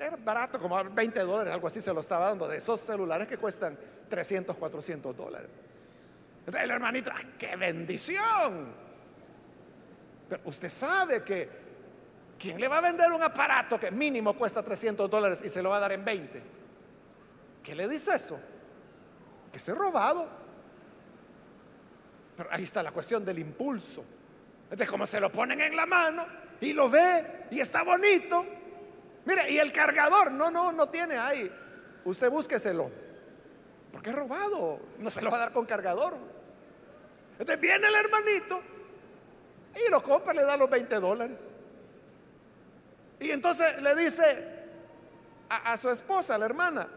[0.01, 3.37] era barato, como 20 dólares, algo así se lo estaba dando, de esos celulares que
[3.37, 3.77] cuestan
[4.09, 5.51] 300, 400 dólares.
[6.47, 8.73] El hermanito, ¡qué bendición!
[10.31, 11.49] Pero usted sabe que,
[12.39, 15.69] ¿quién le va a vender un aparato que mínimo cuesta 300 dólares y se lo
[15.69, 16.57] va a dar en 20?
[17.67, 18.39] ¿Qué le dice eso?
[19.53, 20.29] Que se ha robado.
[22.37, 24.05] Pero ahí está la cuestión del impulso.
[24.71, 26.25] De cómo se lo ponen en la mano
[26.61, 28.47] y lo ve y está bonito.
[29.25, 31.51] Mire, y el cargador, no, no, no tiene ahí.
[32.05, 32.89] Usted búsqueselo.
[33.91, 34.79] Porque es robado.
[35.01, 36.17] No se lo va a dar con cargador.
[37.33, 38.61] Entonces viene el hermanito
[39.75, 41.39] y lo compra, le da los 20 dólares.
[43.19, 44.55] Y entonces le dice
[45.49, 46.89] a, su esposa, la hermana,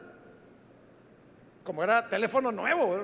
[1.69, 3.03] como era teléfono nuevo,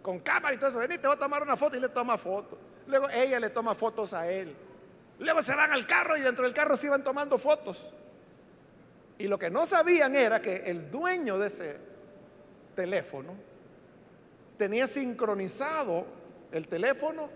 [0.00, 2.16] con cámara y todo eso, vení, te voy a tomar una foto y le toma
[2.16, 2.56] foto.
[2.86, 4.56] Luego ella le toma fotos a él.
[5.18, 7.92] Luego se van al carro y dentro del carro se iban tomando fotos.
[9.18, 11.76] Y lo que no sabían era que el dueño de ese
[12.74, 13.34] teléfono
[14.56, 16.06] tenía sincronizado
[16.52, 17.28] el teléfono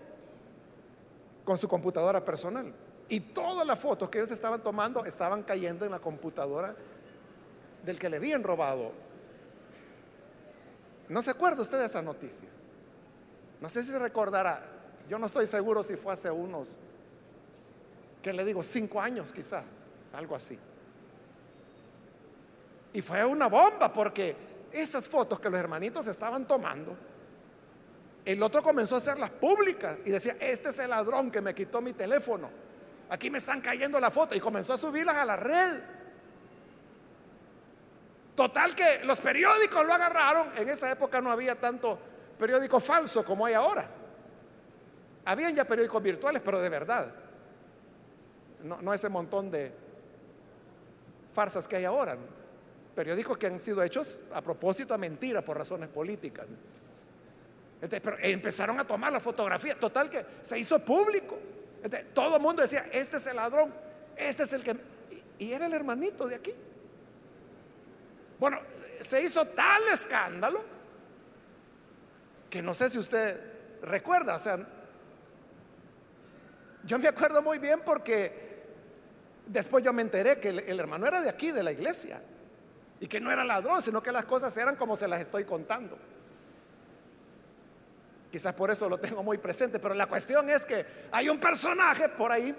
[1.43, 2.73] con su computadora personal.
[3.07, 6.75] Y todas las fotos que ellos estaban tomando estaban cayendo en la computadora
[7.83, 9.04] del que le habían robado.
[11.09, 12.47] ¿No se acuerda usted de esa noticia?
[13.61, 14.63] No sé si recordará.
[15.07, 16.77] Yo no estoy seguro si fue hace unos,
[18.21, 19.63] que le digo, cinco años quizá,
[20.13, 20.57] algo así.
[22.93, 24.35] Y fue una bomba porque
[24.71, 26.97] esas fotos que los hermanitos estaban tomando,
[28.25, 31.81] el otro comenzó a hacerlas públicas y decía, este es el ladrón que me quitó
[31.81, 32.49] mi teléfono.
[33.09, 35.73] Aquí me están cayendo la foto y comenzó a subirlas a la red.
[38.35, 40.49] Total que los periódicos lo agarraron.
[40.57, 41.97] En esa época no había tanto
[42.37, 43.87] periódico falso como hay ahora.
[45.25, 47.13] Habían ya periódicos virtuales, pero de verdad.
[48.63, 49.71] No, no ese montón de
[51.33, 52.17] farsas que hay ahora.
[52.93, 56.45] Periódicos que han sido hechos a propósito, a mentira, por razones políticas
[57.89, 61.37] pero empezaron a tomar la fotografía, total que se hizo público.
[62.13, 63.73] todo el mundo decía, este es el ladrón,
[64.15, 64.75] este es el que...
[65.39, 66.53] Y, era el hermanito de aquí.
[68.39, 68.59] Bueno,
[68.99, 70.63] se hizo tal escándalo
[72.49, 73.39] que no sé si usted
[73.81, 74.57] recuerda, o sea,
[76.85, 78.63] yo me acuerdo muy bien porque
[79.47, 82.21] después yo me enteré que el hermano era de aquí, de la iglesia,
[82.99, 85.97] y que no era ladrón, sino que las cosas eran como se las estoy contando.
[88.31, 92.09] Quizás por eso lo tengo muy presente, pero la cuestión es que hay un personaje
[92.09, 92.55] por ahí,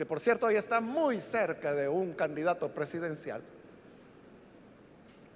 [0.00, 3.42] que por cierto hoy está muy cerca de un candidato presidencial,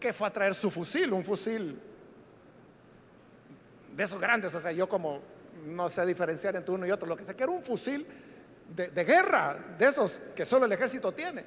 [0.00, 1.78] que fue a traer su fusil, un fusil
[3.94, 5.20] de esos grandes, o sea, yo como
[5.66, 8.06] no sé diferenciar entre uno y otro, lo que sé que era un fusil
[8.74, 11.44] de, guerra, de esos que solo el ejército tiene.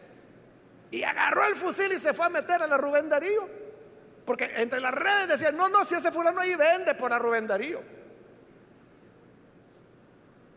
[0.91, 3.49] Y agarró el fusil y se fue a meter a la Rubén Darío.
[4.25, 7.47] Porque entre las redes decían, no, no, si ese fulano ahí vende por a Rubén
[7.47, 7.81] Darío.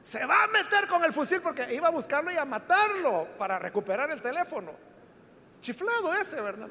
[0.01, 3.59] Se va a meter con el fusil porque iba a buscarlo y a matarlo para
[3.59, 4.73] recuperar el teléfono.
[5.61, 6.69] Chiflado ese, ¿verdad?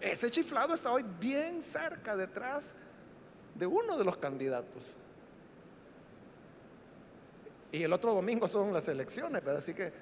[0.00, 2.74] Ese chiflado está hoy bien cerca detrás
[3.54, 4.84] de uno de los candidatos.
[7.72, 9.58] Y el otro domingo son las elecciones, ¿verdad?
[9.58, 9.92] Así que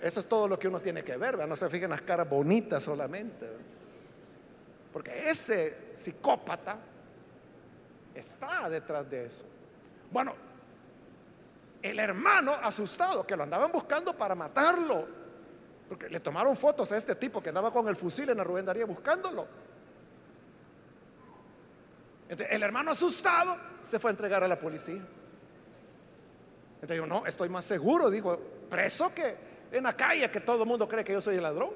[0.00, 1.46] eso es todo lo que uno tiene que ver, ¿verdad?
[1.46, 3.46] No se fijen las caras bonitas solamente.
[4.92, 6.78] Porque ese psicópata
[8.14, 9.44] está detrás de eso.
[10.10, 10.34] Bueno,
[11.82, 15.06] el hermano asustado que lo andaban buscando para matarlo,
[15.88, 18.64] porque le tomaron fotos a este tipo que andaba con el fusil en la Rubén
[18.64, 19.46] Darío buscándolo.
[22.28, 25.02] el hermano asustado se fue a entregar a la policía.
[26.76, 28.38] Entonces yo, no, estoy más seguro, digo,
[28.70, 29.34] preso que
[29.70, 31.70] en la calle que todo el mundo cree que yo soy el ladrón.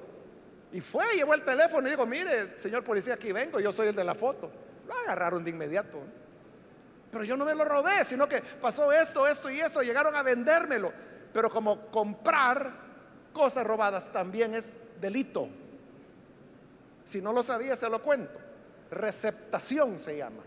[0.73, 3.95] Y fue, llevó el teléfono y dijo, mire, señor policía, aquí vengo, yo soy el
[3.95, 4.51] de la foto.
[4.87, 5.99] Lo agarraron de inmediato.
[7.17, 10.23] Pero yo no me lo robé, sino que pasó esto, esto y esto, llegaron a
[10.23, 10.93] vendérmelo.
[11.33, 12.71] Pero como comprar
[13.33, 15.49] cosas robadas también es delito.
[17.07, 18.39] Si no lo sabía, se lo cuento.
[18.91, 20.43] Receptación se llama.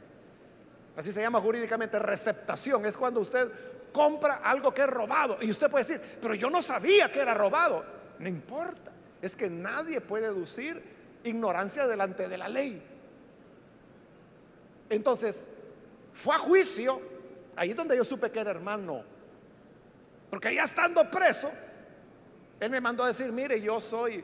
[0.96, 2.86] Así se llama jurídicamente, receptación.
[2.86, 3.52] Es cuando usted
[3.92, 5.40] compra algo que es robado.
[5.42, 7.84] Y usted puede decir, pero yo no sabía que era robado.
[8.20, 8.92] No importa
[9.24, 10.80] es que nadie puede deducir
[11.24, 12.80] ignorancia delante de la ley.
[14.92, 15.59] Entonces,
[16.14, 17.00] fue a juicio,
[17.56, 19.04] ahí es donde yo supe que era hermano,
[20.30, 21.50] porque ya estando preso,
[22.60, 24.24] él me mandó a decir, mire, yo soy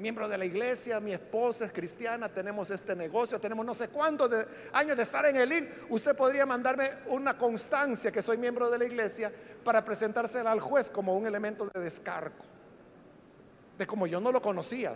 [0.00, 4.30] miembro de la iglesia, mi esposa es cristiana, tenemos este negocio, tenemos no sé cuántos
[4.72, 5.68] años de estar en el IN.
[5.90, 9.30] Usted podría mandarme una constancia que soy miembro de la iglesia
[9.62, 12.44] para presentársela al juez como un elemento de descargo.
[13.76, 14.94] De como yo no lo conocía.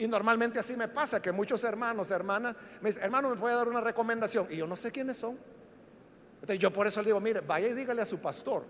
[0.00, 3.68] Y normalmente así me pasa, que muchos hermanos, hermanas, me dicen, hermano, ¿me puede dar
[3.68, 4.46] una recomendación?
[4.50, 5.38] Y yo no sé quiénes son.
[6.36, 8.64] Entonces yo por eso le digo, mire, vaya y dígale a su pastor.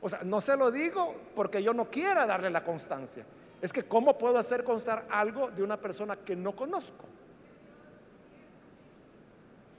[0.00, 3.24] O sea, no se lo digo porque yo no quiera darle la constancia.
[3.60, 7.06] Es que ¿cómo puedo hacer constar algo de una persona que no conozco?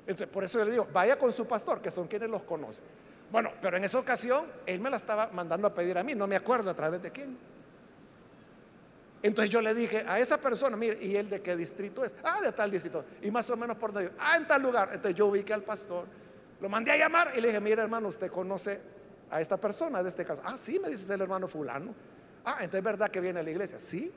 [0.06, 2.84] Entonces, por eso yo le digo, vaya con su pastor, que son quienes los conocen.
[3.32, 6.28] Bueno, pero en esa ocasión él me la estaba mandando a pedir a mí, no
[6.28, 7.38] me acuerdo a través de quién.
[9.22, 12.16] Entonces yo le dije a esa persona, mire, ¿y él de qué distrito es?
[12.24, 13.04] Ah, de tal distrito.
[13.22, 14.90] Y más o menos por donde, ah, en tal lugar.
[14.94, 16.06] Entonces yo ubiqué al pastor,
[16.62, 18.80] lo mandé a llamar y le dije, mire hermano, usted conoce
[19.30, 20.42] a esta persona de este caso.
[20.46, 21.94] Ah, sí, me dice el hermano fulano.
[22.46, 23.78] Ah, entonces es verdad que viene a la iglesia.
[23.78, 24.12] Sí.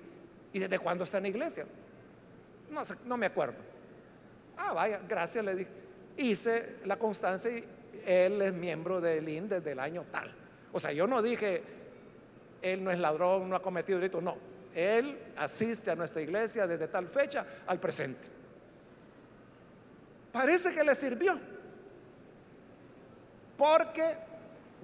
[0.52, 1.64] ¿Y desde cuándo está en la iglesia?
[2.70, 3.56] No, no me acuerdo.
[4.56, 5.70] Ah, vaya, gracias, le dije.
[6.16, 7.64] Hice la constancia y
[8.06, 10.32] él es miembro del IN desde el año tal.
[10.72, 11.62] O sea, yo no dije,
[12.60, 14.51] él no es ladrón, no ha cometido delito, no.
[14.74, 18.20] Él asiste a nuestra iglesia desde tal fecha al presente.
[20.32, 21.38] Parece que le sirvió.
[23.56, 24.16] Porque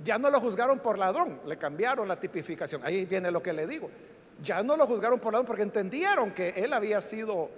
[0.05, 2.83] ya no lo juzgaron por ladrón, le cambiaron la tipificación.
[2.85, 3.91] Ahí viene lo que le digo.
[4.43, 7.51] Ya no lo juzgaron por ladrón porque entendieron que él había sido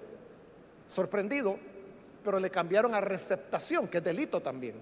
[0.87, 1.59] sorprendido,
[2.25, 4.77] pero le cambiaron a receptación, que es delito también.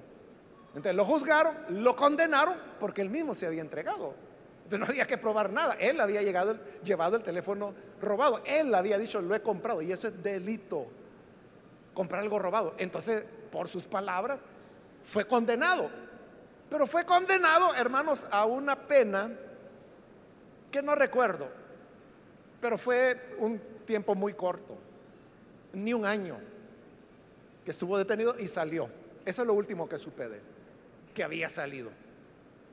[0.68, 4.14] Entonces lo juzgaron, lo condenaron porque él mismo se había entregado.
[4.68, 5.76] Entonces no había que probar nada.
[5.80, 8.42] Él había llegado, llevado el teléfono robado.
[8.44, 9.80] Él había dicho, lo he comprado.
[9.80, 10.86] Y eso es delito.
[11.94, 12.74] Comprar algo robado.
[12.76, 14.44] Entonces, por sus palabras,
[15.02, 15.90] fue condenado.
[16.68, 19.30] Pero fue condenado, hermanos, a una pena
[20.70, 21.48] que no recuerdo,
[22.60, 24.76] pero fue un tiempo muy corto,
[25.72, 26.36] ni un año,
[27.64, 28.90] que estuvo detenido y salió.
[29.24, 30.42] Eso es lo último que supe de
[31.14, 31.90] que había salido.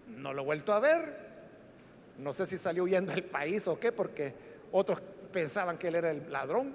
[0.07, 1.24] No lo he vuelto a ver,
[2.17, 4.33] no sé si salió huyendo del país o qué, porque
[4.71, 5.01] otros
[5.31, 6.73] pensaban que él era el ladrón,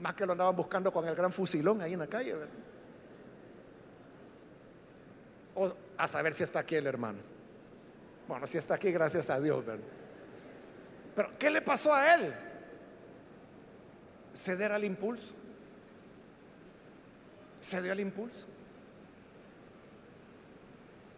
[0.00, 2.34] más que lo andaban buscando con el gran fusilón ahí en la calle.
[5.54, 7.18] O a saber si está aquí el hermano.
[8.28, 9.64] Bueno, si está aquí, gracias a Dios.
[11.14, 12.34] Pero, ¿qué le pasó a él?
[14.34, 15.34] Ceder al impulso.
[17.62, 18.46] Cedió al impulso.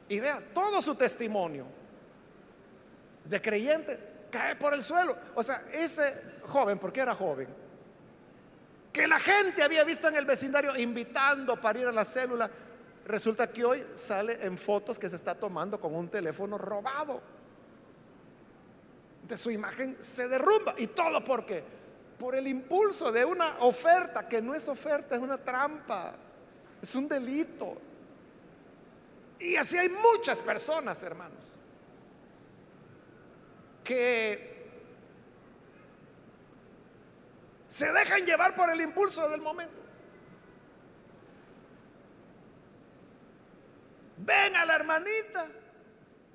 [0.09, 1.76] Y vea, todo su testimonio
[3.29, 3.99] de creyente
[4.31, 5.17] cae por el suelo.
[5.35, 7.49] O sea, ese joven, porque era joven,
[8.93, 12.51] que la gente había visto en el vecindario invitando para ir a la célula,
[13.07, 17.23] Resulta que hoy sale en fotos que se está tomando con un teléfono robado.
[19.23, 20.75] De su imagen se derrumba.
[20.77, 21.63] ¿Y todo por qué?
[22.19, 26.17] Por el impulso de una oferta que no es oferta, es una trampa.
[26.83, 27.77] Es un delito.
[29.39, 31.55] Y así hay muchas personas, hermanos,
[33.87, 34.57] que
[37.69, 39.81] se dejan llevar por el impulso del momento.
[44.19, 45.47] Ven a la hermanita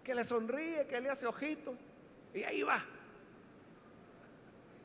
[0.03, 1.75] que le sonríe, que le hace ojito.
[2.33, 2.81] Y ahí va.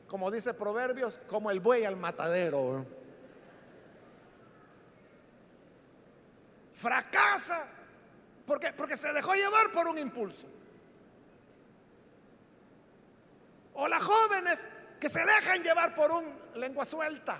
[0.07, 2.85] Como dice Proverbios, como el buey al matadero.
[6.73, 7.65] Fracasa.
[8.45, 10.47] ¿Por Porque se dejó llevar por un impulso.
[13.77, 14.67] O las jóvenes
[14.99, 16.25] que se dejan llevar por un
[16.55, 17.39] lengua suelta.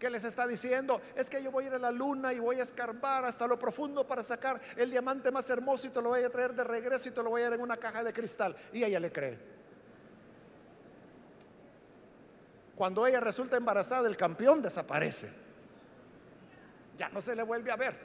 [0.00, 1.00] ¿Qué les está diciendo?
[1.14, 3.56] Es que yo voy a ir a la luna y voy a escarbar hasta lo
[3.56, 7.08] profundo para sacar el diamante más hermoso y te lo voy a traer de regreso
[7.08, 8.56] y te lo voy a dar en una caja de cristal.
[8.72, 9.38] Y ella le cree.
[12.74, 15.32] Cuando ella resulta embarazada, el campeón desaparece.
[16.96, 17.96] Ya no se le vuelve a ver.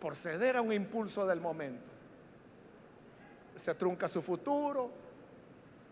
[0.00, 1.89] Por ceder a un impulso del momento.
[3.60, 4.90] Se trunca su futuro.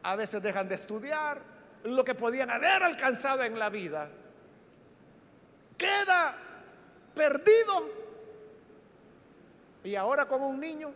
[0.02, 1.42] A veces dejan de estudiar
[1.84, 4.08] lo que podían haber alcanzado en la vida,
[5.76, 6.34] queda
[7.14, 7.98] perdido.
[9.84, 10.92] Y ahora como un niño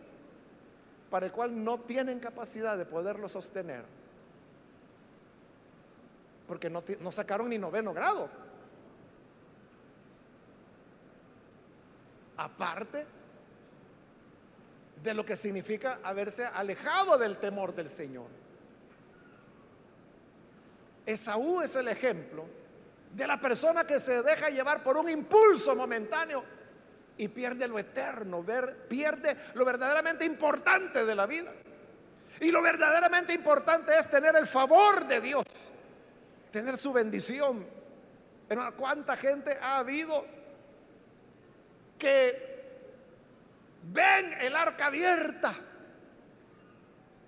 [1.11, 3.85] para el cual no tienen capacidad de poderlo sostener,
[6.47, 8.29] porque no, sacaron ni noveno grado.
[12.35, 13.05] Aparte
[15.03, 18.27] de lo que significa haberse alejado del temor del Señor.
[21.05, 22.45] Esaú es el ejemplo
[23.11, 26.43] de la persona que se deja llevar por un impulso momentáneo
[27.17, 28.45] y pierde lo eterno,
[28.87, 31.51] pierde lo verdaderamente importante de la vida.
[32.39, 35.43] Y lo verdaderamente importante es tener el favor de Dios,
[36.49, 37.67] tener su bendición.
[38.47, 40.25] Pero ¿cuánta gente ha habido
[41.99, 42.52] que
[43.83, 45.53] ven el arca abierta?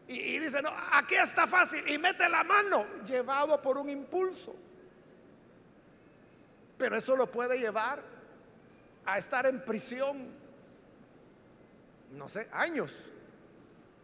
[0.08, 1.88] Y, y dice, no, aquí está fácil.
[1.90, 4.56] Y mete la mano, llevado por un impulso.
[6.78, 8.02] Pero eso lo puede llevar
[9.06, 10.34] a estar en prisión,
[12.12, 12.94] no sé, años.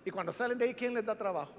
[0.06, 1.58] Y cuando salen de ahí, ¿quién les da trabajo?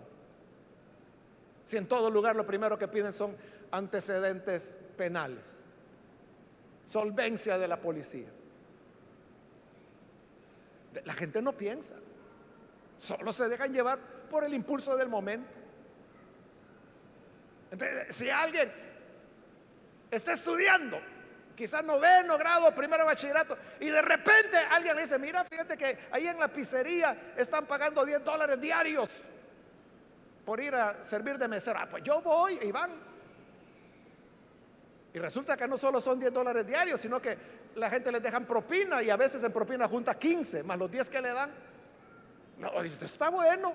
[1.64, 3.36] Si en todo lugar lo primero que piden son
[3.70, 5.64] antecedentes penales,
[6.84, 8.28] solvencia de la policía.
[11.04, 11.96] La gente no piensa,
[12.98, 15.48] solo se dejan llevar por el impulso del momento.
[17.70, 18.70] Entonces, si alguien
[20.10, 21.00] está estudiando
[21.56, 26.26] quizás noveno grado, primero bachillerato, y de repente alguien le dice, mira, fíjate que ahí
[26.26, 29.20] en la pizzería están pagando 10 dólares diarios
[30.44, 31.78] por ir a servir de mesero.
[31.78, 32.90] Ah, pues yo voy y van.
[35.14, 37.36] Y resulta que no solo son 10 dólares diarios, sino que
[37.76, 41.10] la gente les dejan propina y a veces en propina junta 15, más los 10
[41.10, 41.50] que le dan.
[42.58, 43.72] No, dice, está bueno.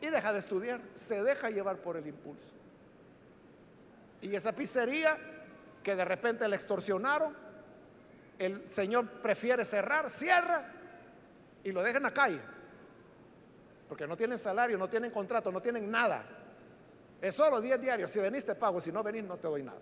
[0.00, 2.50] Y deja de estudiar, se deja llevar por el impulso.
[4.20, 5.16] Y esa pizzería
[5.82, 7.34] que de repente le extorsionaron,
[8.38, 10.64] el Señor prefiere cerrar, cierra
[11.64, 12.40] y lo deja en la calle.
[13.88, 16.24] Porque no tienen salario, no tienen contrato, no tienen nada.
[17.20, 18.10] Es solo 10 diarios.
[18.10, 19.78] Si venís te pago, si no venís no te doy nada.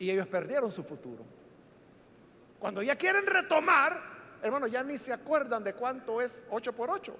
[0.00, 1.22] Y ellos perdieron su futuro.
[2.58, 4.02] Cuando ya quieren retomar,
[4.42, 7.14] hermano, ya ni se acuerdan de cuánto es 8 por 8.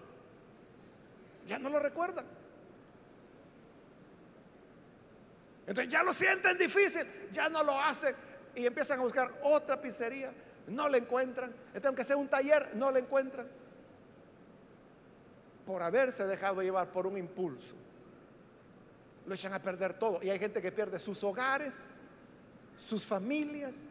[1.46, 2.24] Ya no lo recuerdan.
[5.66, 8.14] Entonces ya lo sienten difícil, ya no lo hacen
[8.54, 10.32] y empiezan a buscar otra pizzería,
[10.68, 11.54] no le encuentran.
[11.66, 13.46] Entonces aunque sea un taller, no le encuentran.
[15.66, 17.74] Por haberse dejado llevar por un impulso.
[19.26, 20.20] Lo echan a perder todo.
[20.22, 21.90] Y hay gente que pierde sus hogares,
[22.80, 23.90] sus familias,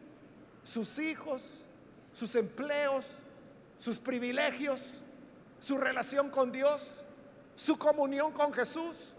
[0.64, 1.64] sus hijos,
[2.12, 3.06] sus empleos,
[3.78, 4.80] sus privilegios,
[5.60, 7.02] su relación con Dios,
[7.54, 9.14] su comunión con Jesús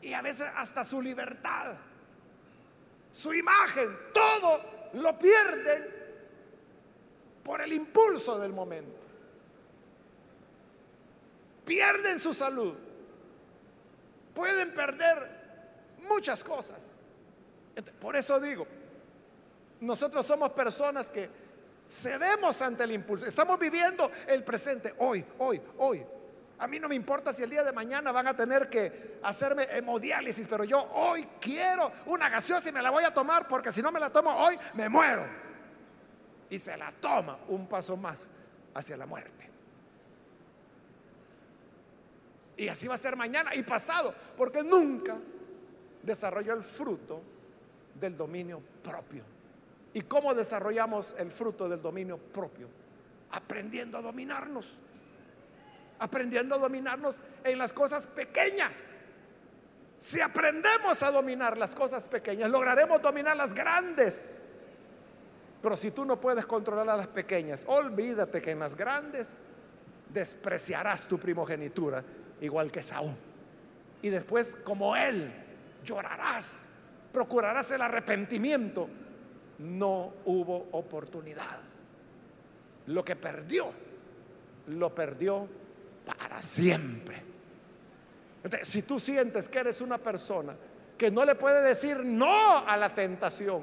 [0.00, 1.76] y a veces hasta su libertad,
[3.10, 4.60] su imagen, todo
[4.94, 5.96] lo pierden
[7.42, 9.04] por el impulso del momento.
[11.64, 12.74] Pierden su salud,
[14.32, 16.95] pueden perder muchas cosas.
[18.00, 18.66] Por eso digo,
[19.80, 21.28] nosotros somos personas que
[21.88, 23.26] cedemos ante el impulso.
[23.26, 26.04] Estamos viviendo el presente, hoy, hoy, hoy.
[26.58, 29.64] A mí no me importa si el día de mañana van a tener que hacerme
[29.64, 33.82] hemodiálisis, pero yo hoy quiero una gaseosa y me la voy a tomar porque si
[33.82, 35.24] no me la tomo hoy me muero.
[36.48, 38.28] Y se la toma un paso más
[38.72, 39.50] hacia la muerte.
[42.56, 45.18] Y así va a ser mañana y pasado, porque nunca
[46.02, 47.35] desarrolló el fruto
[47.98, 49.22] del dominio propio.
[49.94, 52.68] ¿Y cómo desarrollamos el fruto del dominio propio?
[53.30, 54.78] Aprendiendo a dominarnos
[55.98, 59.02] aprendiendo a dominarnos en las cosas pequeñas.
[59.98, 64.42] Si aprendemos a dominar las cosas pequeñas, lograremos dominar las grandes.
[65.62, 69.38] Pero si tú no puedes controlar a las pequeñas, olvídate que en las grandes
[70.12, 72.04] despreciarás tu primogenitura,
[72.40, 73.14] igual que Saúl.
[74.02, 75.32] Y después, como él,
[75.82, 76.66] llorarás,
[77.16, 78.90] procurarás el arrepentimiento.
[79.60, 81.60] No hubo oportunidad.
[82.88, 83.72] Lo que perdió,
[84.66, 85.48] lo perdió
[86.04, 87.22] para siempre.
[88.60, 90.54] si tú sientes que eres una persona
[90.98, 93.62] que no le puede decir no a la tentación,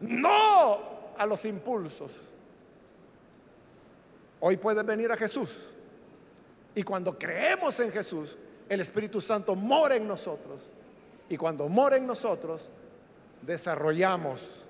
[0.00, 2.12] no a los impulsos,
[4.40, 5.50] hoy puedes venir a Jesús.
[6.74, 8.34] Y cuando creemos en Jesús,
[8.66, 10.62] el Espíritu Santo mora en nosotros.
[11.28, 12.70] Y cuando mora en nosotros,
[13.42, 14.64] desarrollamos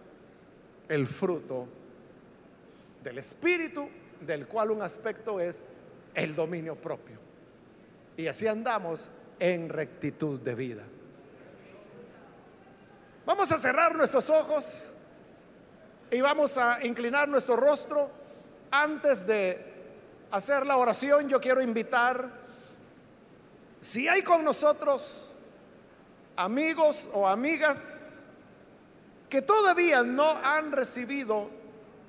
[0.88, 1.68] el fruto
[3.02, 3.88] del Espíritu,
[4.20, 5.62] del cual un aspecto es
[6.14, 7.18] el dominio propio.
[8.16, 10.82] Y así andamos en rectitud de vida.
[13.24, 14.92] Vamos a cerrar nuestros ojos
[16.10, 18.10] y vamos a inclinar nuestro rostro.
[18.70, 19.64] Antes de
[20.30, 22.30] hacer la oración, yo quiero invitar,
[23.80, 25.34] si hay con nosotros
[26.36, 28.17] amigos o amigas
[29.28, 31.50] que todavía no han recibido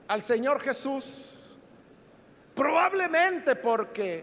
[0.08, 1.30] al Señor Jesús,
[2.60, 4.22] Probablemente porque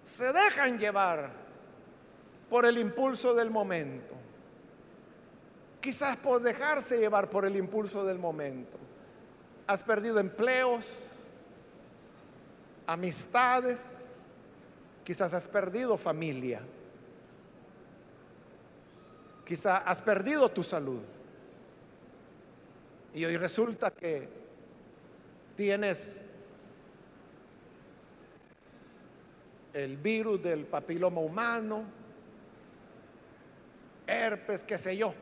[0.00, 1.32] se dejan llevar
[2.48, 4.14] por el impulso del momento.
[5.80, 8.78] Quizás por dejarse llevar por el impulso del momento.
[9.66, 10.86] Has perdido empleos,
[12.86, 14.06] amistades,
[15.02, 16.60] quizás has perdido familia,
[19.48, 21.00] quizás has perdido tu salud.
[23.14, 24.28] Y hoy resulta que
[25.56, 26.34] tienes
[29.72, 31.84] el virus del papiloma humano,
[34.06, 35.14] herpes, qué sé yo.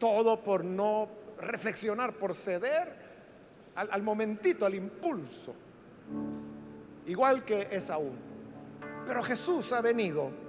[0.00, 2.88] Todo por no reflexionar, por ceder
[3.76, 5.54] al, momentito, al impulso.
[7.06, 8.18] Igual que es aún.
[9.06, 10.45] Pero Jesús ha venido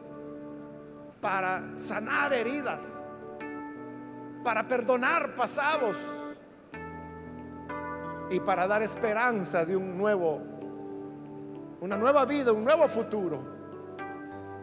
[1.21, 3.09] para sanar heridas,
[4.43, 5.97] para perdonar pasados
[8.29, 10.41] y para dar esperanza de un nuevo,
[11.81, 13.57] una nueva vida, un nuevo futuro.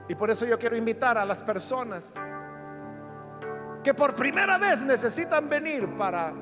[0.09, 2.15] Y por eso yo quiero invitar a las personas
[3.83, 6.33] que por primera vez necesitan venir para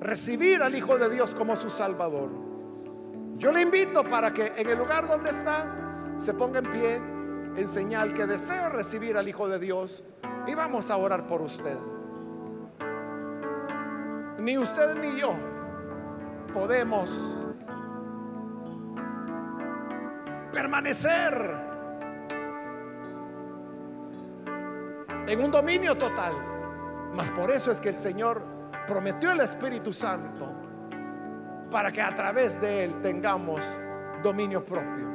[0.00, 2.30] recibir al Hijo de Dios como su Salvador.
[3.36, 7.13] Yo le invito para que en el lugar donde está se ponga en pie
[7.56, 10.04] en señal que desea recibir al Hijo de Dios
[10.46, 11.78] y vamos a orar por usted.
[14.38, 15.34] Ni usted ni yo
[16.52, 17.48] podemos
[20.52, 21.54] permanecer
[25.26, 26.32] en un dominio total.
[27.12, 28.42] Mas por eso es que el Señor
[28.86, 30.52] prometió el Espíritu Santo
[31.70, 33.60] para que a través de él tengamos
[34.22, 35.13] dominio propio.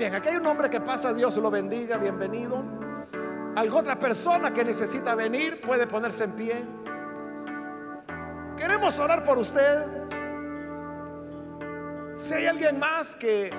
[0.00, 2.64] Bien, aquí hay un hombre que pasa, Dios lo bendiga, bienvenido.
[3.54, 6.64] Algo otra persona que necesita venir puede ponerse en pie.
[8.56, 9.84] Queremos orar por usted.
[12.14, 13.50] Si hay alguien más que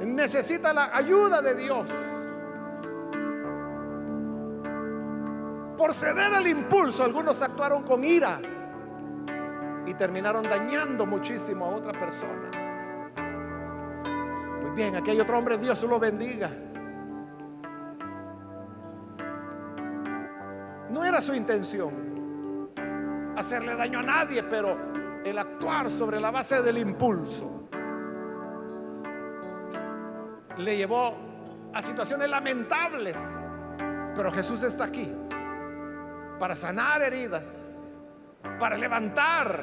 [0.00, 1.88] necesita la ayuda de Dios,
[5.78, 8.38] Por ceder al impulso, algunos actuaron con ira
[9.86, 12.63] y terminaron dañando muchísimo a otra persona.
[14.74, 16.50] Bien, aquí hay otro hombre, Dios lo bendiga.
[20.90, 22.72] No era su intención
[23.36, 24.76] hacerle daño a nadie, pero
[25.24, 27.68] el actuar sobre la base del impulso
[30.56, 31.14] le llevó
[31.72, 33.36] a situaciones lamentables.
[34.16, 35.10] Pero Jesús está aquí
[36.38, 37.66] para sanar heridas,
[38.58, 39.60] para levantar,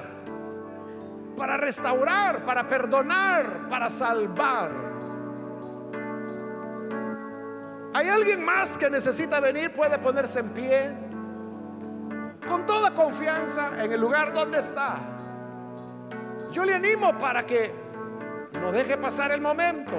[1.36, 4.91] para restaurar, para perdonar, para salvar.
[7.94, 9.74] ¿Hay alguien más que necesita venir?
[9.74, 10.92] Puede ponerse en pie
[12.48, 14.96] con toda confianza en el lugar donde está.
[16.52, 17.74] Yo le animo para que
[18.62, 19.94] no deje pasar el momento.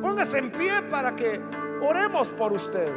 [0.00, 1.40] Póngase en pie para que
[1.82, 2.92] oremos por usted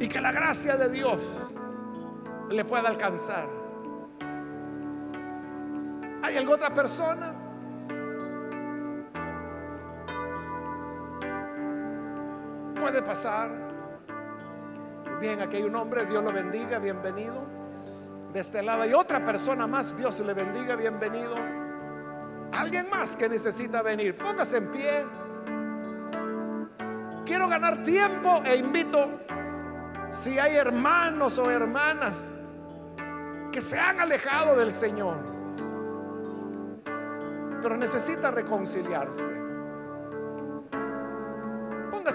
[0.00, 1.20] y que la gracia de Dios
[2.50, 3.46] le pueda alcanzar.
[6.22, 7.37] ¿Hay alguna otra persona?
[12.88, 13.50] Puede pasar.
[15.20, 17.46] Bien, aquí hay un hombre, Dios lo bendiga, bienvenido.
[18.32, 21.34] De este lado hay otra persona más, Dios le bendiga, bienvenido.
[22.50, 25.04] Alguien más que necesita venir, póngase en pie.
[27.26, 29.20] Quiero ganar tiempo e invito
[30.08, 32.56] si hay hermanos o hermanas
[33.52, 35.18] que se han alejado del Señor,
[37.60, 39.47] pero necesita reconciliarse.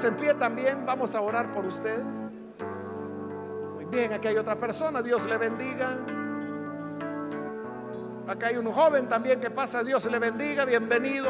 [0.02, 2.02] En pie también, vamos a orar por usted.
[3.76, 5.98] Muy bien, aquí hay otra persona, Dios le bendiga.
[8.28, 11.30] Acá hay un joven también que pasa, Dios le bendiga, bienvenido.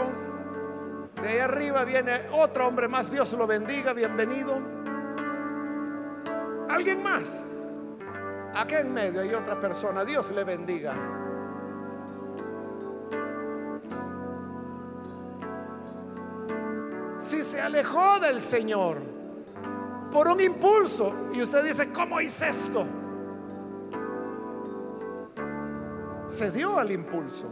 [1.22, 4.58] De ahí arriba viene otro hombre más, Dios lo bendiga, bienvenido.
[6.70, 7.56] Alguien más.
[8.56, 10.06] Aquí en medio hay otra persona.
[10.06, 11.23] Dios le bendiga.
[17.24, 18.98] Si se alejó del Señor
[20.12, 22.86] por un impulso y usted dice, ¿cómo hice esto?
[26.28, 27.48] Se dio al impulso.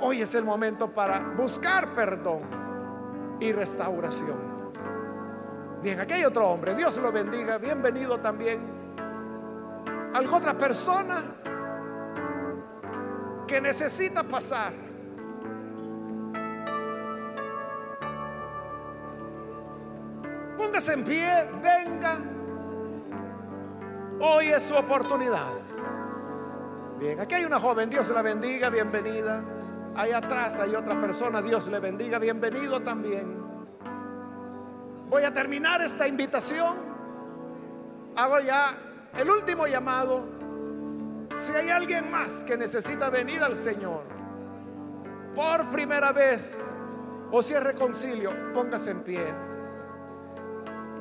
[0.00, 2.40] Hoy es el momento para buscar perdón
[3.38, 4.40] y restauración.
[5.84, 6.74] Bien, aquí hay otro hombre.
[6.74, 7.58] Dios lo bendiga.
[7.58, 8.60] Bienvenido también.
[10.12, 11.22] Algo otra persona
[13.46, 14.89] que necesita pasar.
[20.80, 22.16] Póngase en pie, venga.
[24.18, 25.52] Hoy es su oportunidad.
[26.98, 29.44] Bien, aquí hay una joven, Dios la bendiga, bienvenida.
[29.94, 33.44] Ahí atrás hay otra persona, Dios le bendiga, bienvenido también.
[35.10, 36.74] Voy a terminar esta invitación.
[38.16, 38.74] Hago ya
[39.18, 40.24] el último llamado.
[41.36, 44.04] Si hay alguien más que necesita venir al Señor
[45.34, 46.72] por primera vez
[47.30, 49.49] o si es reconcilio, póngase en pie.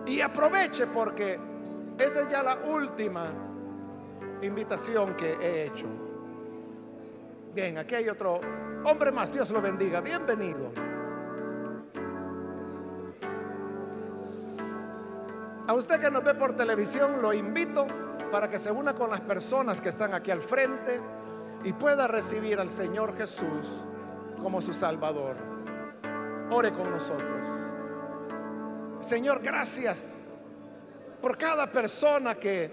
[0.09, 1.39] Y aproveche porque
[1.99, 3.31] esta es ya la última
[4.41, 5.85] invitación que he hecho.
[7.53, 8.41] Bien, aquí hay otro
[8.85, 10.71] hombre más, Dios lo bendiga, bienvenido.
[15.67, 17.85] A usted que nos ve por televisión, lo invito
[18.31, 20.99] para que se una con las personas que están aquí al frente
[21.63, 23.85] y pueda recibir al Señor Jesús
[24.41, 25.35] como su Salvador.
[26.49, 27.68] Ore con nosotros.
[29.01, 30.35] Señor, gracias
[31.21, 32.71] por cada persona que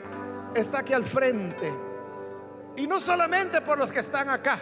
[0.55, 1.73] está aquí al frente.
[2.77, 4.59] Y no solamente por los que están acá,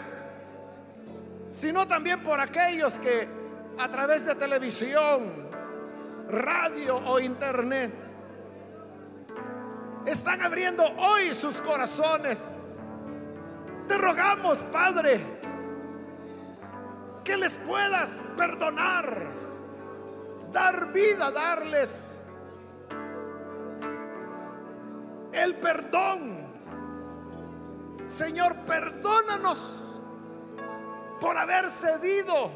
[1.50, 3.28] sino también por aquellos que
[3.78, 5.48] a través de televisión,
[6.28, 7.92] radio o internet
[10.06, 12.76] están abriendo hoy sus corazones.
[13.88, 15.20] Te rogamos, Padre,
[17.22, 19.43] que les puedas perdonar,
[20.54, 22.26] dar vida, darles
[25.32, 26.44] el perdón.
[28.06, 30.00] Señor, perdónanos
[31.20, 32.50] por haber cedido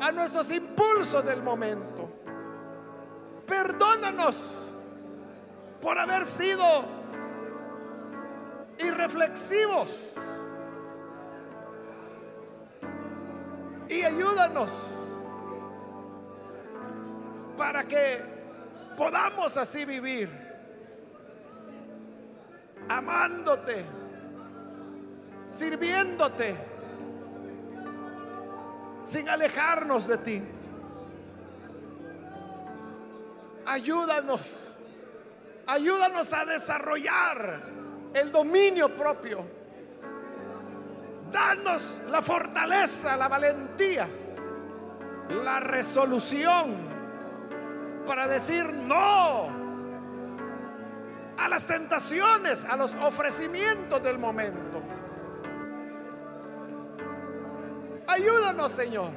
[0.00, 2.10] a nuestros impulsos del momento.
[3.46, 4.52] Perdónanos
[5.80, 6.64] por haber sido
[8.78, 10.14] irreflexivos.
[13.88, 14.93] Y ayúdanos
[17.56, 18.20] para que
[18.96, 20.30] podamos así vivir,
[22.88, 23.84] amándote,
[25.46, 26.56] sirviéndote,
[29.02, 30.42] sin alejarnos de ti.
[33.66, 34.74] Ayúdanos
[35.66, 37.60] Ayúdanos a desarrollar
[38.12, 39.44] el dominio propio.
[41.32, 44.06] Danos la fortaleza, la valentía,
[45.42, 46.93] la resolución
[48.06, 49.48] para decir no
[51.36, 54.82] a las tentaciones, a los ofrecimientos del momento.
[58.06, 59.10] Ayúdanos, Señor,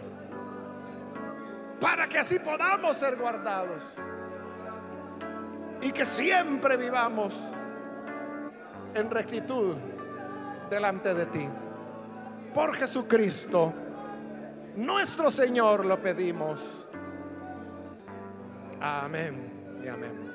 [1.80, 3.84] para que así podamos ser guardados
[5.82, 7.36] y que siempre vivamos
[8.94, 9.76] en rectitud
[10.70, 11.48] delante de ti.
[12.54, 13.74] Por Jesucristo,
[14.76, 16.87] nuestro Señor, lo pedimos.
[18.80, 19.52] Amén
[19.84, 20.27] y amén.